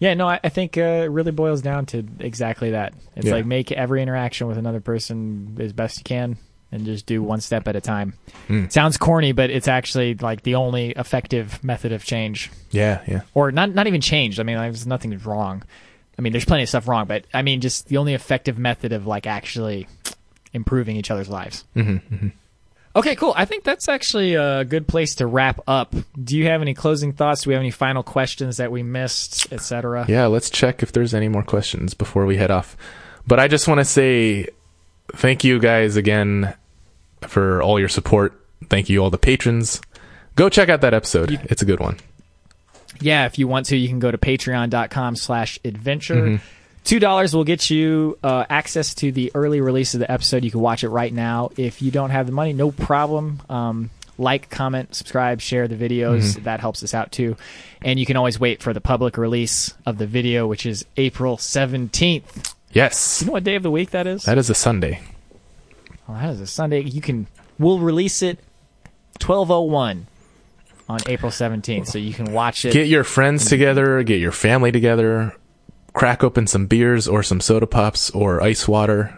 [0.00, 2.94] Yeah, no, I, I think uh, it really boils down to exactly that.
[3.16, 3.32] It's Yeah.
[3.34, 6.36] like make every interaction with another person as best you can
[6.70, 8.12] and just do one step at a time.
[8.48, 8.70] Mm.
[8.70, 12.50] Sounds corny, but it's actually like the only effective method of change.
[12.70, 13.22] Yeah, yeah.
[13.34, 14.38] Or not not even change.
[14.38, 15.64] I mean, like, there's nothing wrong.
[16.18, 18.92] I mean, there's plenty of stuff wrong, but I mean, just the only effective method
[18.92, 19.86] of like actually
[20.52, 21.64] improving each other's lives.
[21.74, 22.28] hmm hmm
[22.96, 23.32] Okay, cool.
[23.36, 25.94] I think that's actually a good place to wrap up.
[26.20, 27.42] Do you have any closing thoughts?
[27.42, 30.06] Do we have any final questions that we missed, etc.?
[30.08, 32.76] Yeah, let's check if there's any more questions before we head off.
[33.24, 34.48] But I just want to say
[35.12, 36.54] thank you guys again
[37.28, 38.32] for all your support.
[38.68, 39.80] Thank you all the patrons.
[40.34, 41.30] Go check out that episode.
[41.30, 41.98] You- It's a good one.
[43.00, 46.40] Yeah, if you want to, you can go to patreon.com slash adventure.
[46.84, 50.42] Two dollars will get you uh, access to the early release of the episode.
[50.42, 51.50] You can watch it right now.
[51.56, 53.42] If you don't have the money, no problem.
[53.50, 56.42] Um, like, comment, subscribe, share the videos.
[56.44, 57.36] That helps us out too.
[57.82, 61.36] And you can always wait for the public release of the video, which is April
[61.36, 62.54] seventeenth.
[62.72, 63.20] Yes.
[63.20, 64.24] You know what day of the week that is?
[64.24, 65.00] That is a Sunday.
[66.06, 66.80] Well, that is a Sunday.
[66.80, 67.26] You can.
[67.58, 68.38] We'll release it
[69.18, 70.06] twelve oh one
[70.88, 72.72] on April seventeenth, so you can watch it.
[72.72, 75.36] Get your friends together, get your family together,
[75.92, 79.16] crack open some beers or some soda pops or ice water.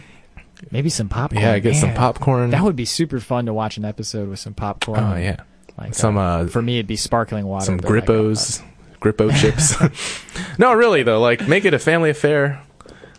[0.71, 1.41] Maybe some popcorn.
[1.41, 2.49] yeah, get some popcorn.
[2.49, 4.99] That would be super fun to watch an episode with some popcorn.
[4.99, 5.41] oh yeah.
[5.77, 7.65] like Some uh, uh for me, it'd be sparkling water.
[7.65, 8.63] some but like, grippos,
[8.99, 10.57] grippo chips.
[10.59, 12.61] no, really though, like make it a family affair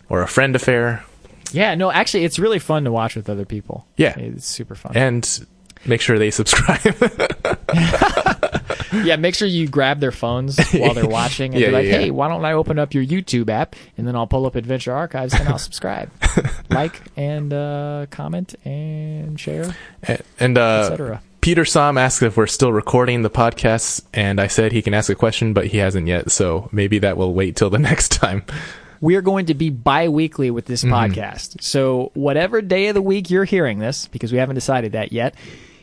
[0.09, 1.03] or a friend affair.
[1.03, 3.87] uh, yeah, no, actually, it's really fun to watch with other people.
[3.95, 4.17] Yeah.
[4.17, 4.93] it's super fun.
[4.95, 5.47] and
[5.87, 6.81] make sure they subscribe.
[9.03, 11.91] yeah, make sure you grab their phones while they're watching and Yeah, be like, yeah,
[11.91, 11.97] yeah.
[11.99, 14.93] "Hey, why don't I open up your YouTube app and then I'll pull up Adventure
[14.93, 16.09] Archives and I'll subscribe,
[16.69, 19.75] like, and uh, comment and share,
[20.07, 24.47] A- and uh, etc." Peter Som asked if we're still recording the podcast, and I
[24.47, 26.29] said he can ask a question, but he hasn't yet.
[26.29, 28.43] So maybe that will wait till the next time.
[28.99, 31.61] we're going to be bi-weekly with this podcast.
[31.61, 35.35] So whatever day of the week you're hearing this, because we haven't decided that yet,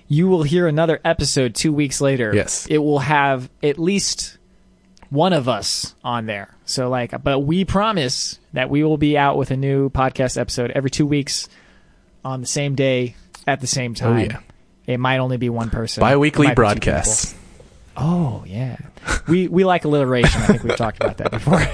[0.08, 2.32] you will hear another episode two weeks later.
[2.34, 2.66] Yes.
[2.68, 4.38] It will have at least
[5.10, 6.54] one of us on there.
[6.64, 10.70] So like, but we promise that we will be out with a new podcast episode
[10.72, 11.48] every two weeks
[12.24, 14.16] on the same day at the same oh, time.
[14.16, 14.40] Oh, yeah.
[14.86, 16.00] It might only be one person.
[16.00, 17.34] Bi-weekly It might be two broadcasts.
[17.96, 18.76] Oh yeah,
[19.28, 20.42] we we like alliteration.
[20.42, 21.60] I think we've talked about that before.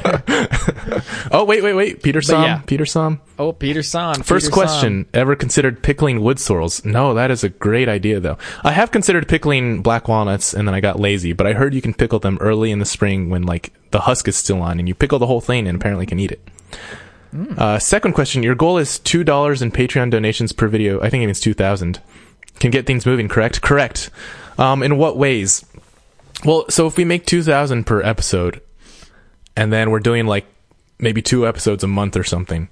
[1.33, 2.03] Oh wait, wait, wait.
[2.03, 2.43] Peter Som.
[2.43, 2.59] yeah.
[2.66, 3.21] Peter Som.
[3.39, 4.23] oh, Peter Son.
[4.23, 6.85] First Peter question: Ever considered pickling wood sorrels?
[6.85, 8.37] No, that is a great idea, though.
[8.64, 11.33] I have considered pickling black walnuts, and then I got lazy.
[11.33, 14.27] But I heard you can pickle them early in the spring when like the husk
[14.29, 16.41] is still on, and you pickle the whole thing, and apparently can eat it.
[17.57, 21.01] Uh, second question: Your goal is two dollars in Patreon donations per video.
[21.01, 22.01] I think it means two thousand.
[22.59, 23.29] Can get things moving.
[23.29, 23.62] Correct.
[23.62, 24.11] Correct.
[24.59, 25.64] Um, in what ways?
[26.45, 28.61] Well, so if we make two thousand per episode,
[29.57, 30.47] and then we're doing like
[30.99, 32.68] maybe two episodes a month or something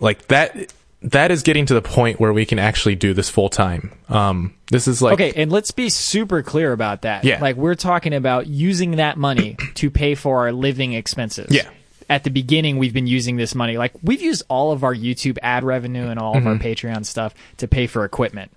[0.00, 0.72] like that
[1.02, 4.54] that is getting to the point where we can actually do this full time um
[4.70, 7.24] this is like okay, and let's be super clear about that.
[7.24, 7.40] Yeah.
[7.40, 11.48] like we're talking about using that money to pay for our living expenses.
[11.50, 11.68] Yeah.
[12.08, 13.76] At the beginning, we've been using this money.
[13.78, 16.48] Like we've used all of our YouTube ad revenue and all of Mm-hmm.
[16.48, 18.50] our Patreon stuff to pay for equipment.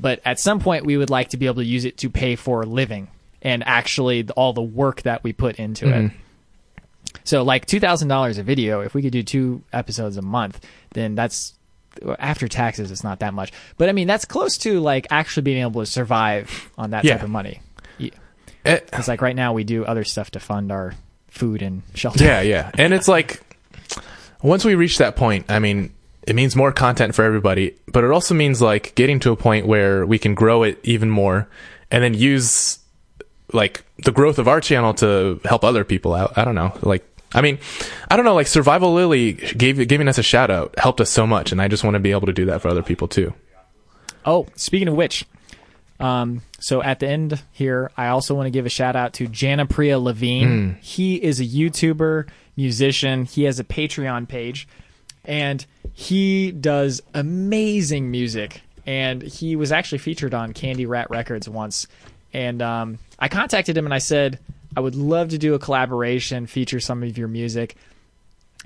[0.00, 2.34] But at some point, we would like to be able to use it to pay
[2.34, 3.08] for living
[3.44, 5.92] and actually all the work that we put into it.
[6.06, 6.16] Mm-hmm.
[7.24, 10.60] So, like two thousand dollars a video, if we could do two episodes a month,
[10.94, 11.54] then that's
[12.18, 12.90] after taxes.
[12.90, 15.86] It's not that much, but I mean that's close to like actually being able to
[15.86, 17.14] survive on that Yeah.
[17.14, 17.60] type of money.
[18.64, 20.94] eh, It's like right now we do other stuff to fund our
[21.28, 22.24] food and shelter.
[22.24, 23.40] yeah yeah and it's like
[24.42, 25.92] once we reach that point i mean
[26.28, 29.66] it means more content for everybody but it also means like getting to a point
[29.66, 31.48] where we can grow it even more
[31.90, 32.78] and then use
[33.54, 37.04] like the growth of our channel to help other people out i don't know like
[37.36, 37.58] I mean,
[38.08, 38.34] I don't know.
[38.34, 41.66] Like Survival Lilly gave giving us a shout out helped us so much, and I
[41.66, 43.34] just want to be able to do that for other people too.
[44.24, 45.26] Oh, speaking of which,
[46.00, 49.26] um, so at the end here, I also want to give a shout out to
[49.26, 50.78] Janapriya Levine.
[50.80, 53.24] He is a YouTuber, musician.
[53.24, 54.68] He has a Patreon page,
[55.24, 58.62] and he does amazing music.
[58.86, 61.86] And he was actually featured on Candyrat Records once.
[62.34, 64.38] And um, I contacted him and I said,
[64.76, 67.76] I would love to do a collaboration, feature some of your music.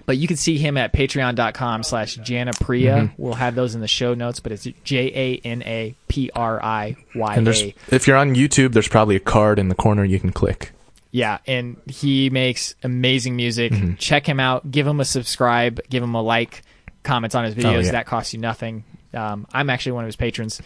[0.07, 3.13] But you can see him at patreon.com slash Janapriya.
[3.19, 6.63] We'll have those in the show notes, but it's J A N A P R
[6.63, 10.21] I Y And if you're on YouTube, there's probably a card in the corner you
[10.21, 10.73] can click.
[11.11, 13.73] Yeah, and he makes amazing music.
[13.73, 13.95] Mm-hmm.
[13.95, 14.71] Check him out.
[14.71, 15.81] Give him a subscribe.
[15.89, 16.63] Give him a like.
[17.03, 17.77] Comments on his videos.
[17.77, 17.93] Oh, yeah.
[17.93, 18.85] That costs you nothing.
[19.15, 20.61] Um, I'm actually one of his patrons,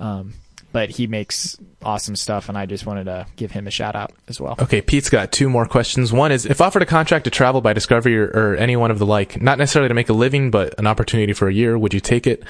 [0.00, 0.34] um,
[0.72, 4.12] but he makes awesome stuff, and I just wanted to give him a shout out
[4.28, 4.56] as well.
[4.60, 6.12] Okay, Pete's got two more questions.
[6.12, 8.98] One is if offered a contract to travel by Discovery or, or any one of
[8.98, 11.94] the like, not necessarily to make a living, but an opportunity for a year, would
[11.94, 12.42] you take it?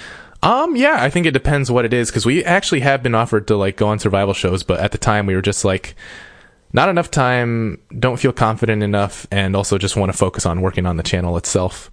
[0.43, 3.49] Um, yeah, I think it depends what it is because we actually have been offered
[3.49, 5.97] to like go on survival shows, but at the time we were just like,
[6.73, 10.87] not enough time, don't feel confident enough, and also just want to focus on working
[10.87, 11.91] on the channel itself.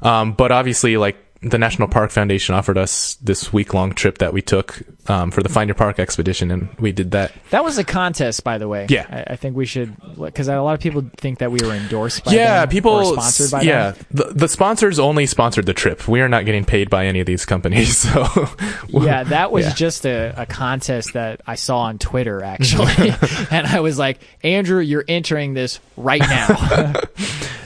[0.00, 4.32] Um, but obviously, like the National Park Foundation offered us this week long trip that
[4.32, 4.80] we took
[5.10, 7.32] um, for the Find Your Park expedition, and we did that.
[7.50, 8.86] That was a contest, by the way.
[8.88, 9.06] Yeah.
[9.10, 12.24] I, I think we should because a lot of people think that we were endorsed
[12.24, 14.06] by yeah, people or sponsored by yeah, them.
[14.12, 16.08] the the sponsors only sponsored the trip.
[16.08, 17.94] We are not getting paid by any of these companies.
[18.14, 18.26] So
[18.88, 19.74] Yeah, that was Yeah.
[19.74, 23.12] just a, a contest that I saw on Twitter actually,
[23.50, 26.94] and I was like, Andrew, you're entering this right now.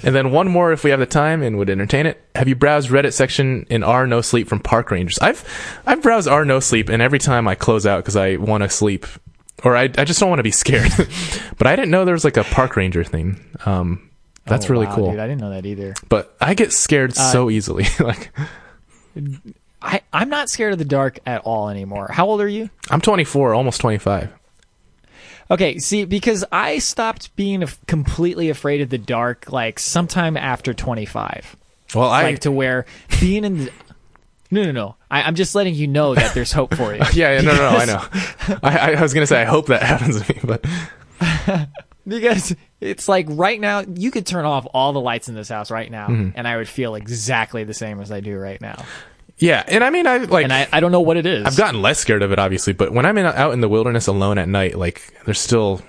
[0.08, 2.20] And then one more if we have the time and would entertain it.
[2.34, 5.18] Have you browsed Reddit section in R No Sleep from Park Rangers?
[5.20, 5.44] I've
[5.86, 8.68] I've browsed R No Sleep and every time I close out because I want to
[8.70, 9.06] sleep
[9.64, 10.90] or I I just don't want to be scared.
[11.58, 13.38] but I didn't know there was like a park ranger thing.
[13.66, 14.10] Um,
[14.46, 15.10] that's Oh, really wow, cool.
[15.10, 15.20] dude.
[15.20, 15.94] I didn't know that either.
[16.08, 17.84] but I get scared so easily.
[18.00, 18.30] like
[19.82, 22.08] I I'm not scared of the dark at all anymore.
[22.10, 22.70] How old are you?
[22.90, 24.32] I'm 24, almost 25.
[25.50, 30.74] Okay, see, because I stopped being af- completely afraid of the dark like sometime after
[30.74, 31.56] 25.
[31.94, 32.84] Well, I like to where
[33.20, 33.72] being in the
[34.50, 37.32] no no no I, i'm just letting you know that there's hope for you yeah,
[37.34, 38.58] yeah, no, no, no, I know.
[38.62, 40.64] I, I was gonna say I hope that happens to me, but
[42.06, 45.70] because it's like right now you could turn off all the lights in this house
[45.70, 46.30] right now Mm-hmm.
[46.34, 48.82] and i would feel exactly the same as i do right now
[49.38, 51.56] yeah, and I mean, I like and i, I don't know what it is I've
[51.56, 54.38] gotten less scared of it, obviously, but when I'm in, out in the wilderness alone
[54.38, 55.80] at night, like there's still,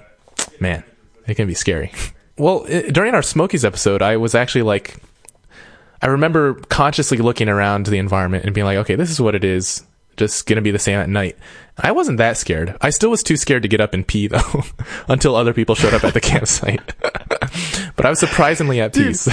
[0.60, 0.84] man,
[1.28, 1.92] it can be scary.
[2.40, 4.96] Well, i during our Smokies episode, I was actually like,
[6.02, 9.44] I remember consciously looking around the environment and being like, okay, this is what it
[9.44, 9.84] is.
[10.16, 11.38] Just gonna be the same at night.
[11.78, 12.78] I wasn't that scared.
[12.80, 14.64] I still was too scared to get up and pee though,
[15.10, 16.82] until other people showed up at the campsite.
[17.98, 19.28] but I was surprisingly at peace.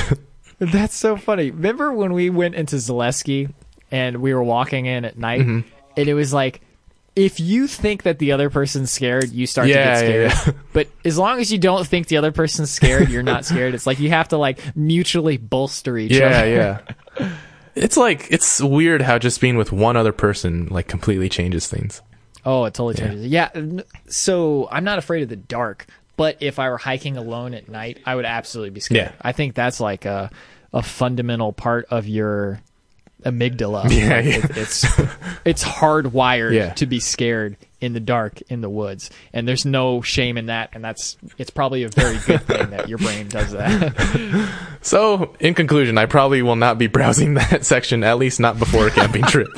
[0.59, 1.53] That's so funny.
[1.53, 3.53] Remember when we went into Zaleski
[3.91, 5.69] and we were walking in at night, Mm-hmm.
[5.97, 6.61] and it was like,
[7.15, 10.57] if you think that the other person's scared, you start Yeah, to get yeah, scared.
[10.75, 13.75] But as long as you don't think the other person's scared, you're not scared.
[13.75, 16.49] It's like you have to like mutually bolster each Yeah, other.
[16.51, 16.79] yeah.
[17.19, 17.33] Yeah.
[17.75, 22.03] It's like it's weird how just being with one other person like completely changes things.
[22.45, 23.27] Oh, it totally changes.
[23.27, 23.49] Yeah.
[24.09, 25.87] So I'm not afraid of the dark,
[26.17, 29.11] but if I were hiking alone at night, I would absolutely be scared.
[29.11, 29.13] Yeah.
[29.23, 30.31] I think that's like a
[30.73, 32.61] a fundamental part of your
[33.27, 33.91] amygdala.
[33.91, 34.37] Yeah, Like, yeah.
[34.37, 34.85] it- it's
[35.45, 36.73] it's hardwired Yeah.
[36.75, 40.71] to be scared in the dark in the woods, and there's no shame in that.
[40.73, 44.51] And that's it's probably a very good thing that your brain does that.
[44.83, 48.87] So, in conclusion, I probably will not be browsing that section at least not before
[48.87, 49.49] a camping trip.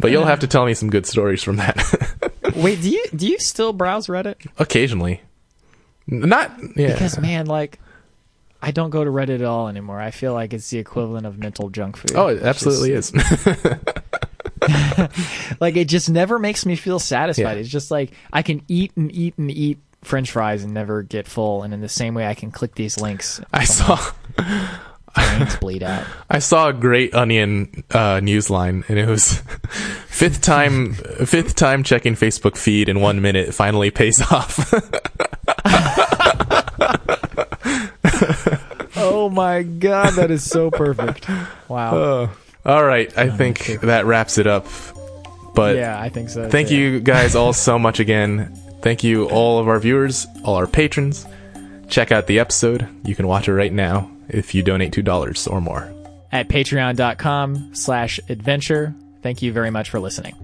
[0.00, 1.76] but you'll have to tell me some good stories from that.
[2.56, 4.44] Wait, do you do you still browse Reddit?
[4.58, 5.20] Occasionally.
[6.08, 6.92] Not yeah.
[6.92, 7.78] Because man, like.
[8.64, 10.00] I don't go to Reddit at all anymore.
[10.00, 12.12] I feel like it's the equivalent of mental junk food.
[12.14, 13.22] oh, it absolutely just- is.
[15.60, 17.42] like it just never makes me feel satisfied.
[17.42, 17.60] Yeah.
[17.60, 21.28] It's just like I can eat and eat and eat French fries and never get
[21.28, 21.62] full.
[21.62, 23.38] And in the same way, I can click these links.
[23.52, 23.98] I saw
[25.14, 26.06] Brains bleed out.
[26.30, 29.42] I saw a great onion uh, news line, and it was
[30.06, 34.72] fifth time fifth time checking Facebook feed in one minute finally pays off.
[39.24, 41.26] Oh my god, that is so perfect.
[41.68, 41.96] Wow.
[41.96, 42.28] Uh,
[42.66, 44.66] all right, I think that wraps it up.
[45.54, 46.50] But yeah, I think so.
[46.50, 46.76] thank too.
[46.76, 48.54] you guys all so much again.
[48.82, 51.26] Thank you all of our viewers, all our patrons.
[51.88, 52.86] Check out the episode.
[53.04, 55.90] You can watch it right now if you donate two dollars or more.
[56.32, 58.94] at patreon.com slash adventure.
[59.22, 60.36] Thank you very much for listening.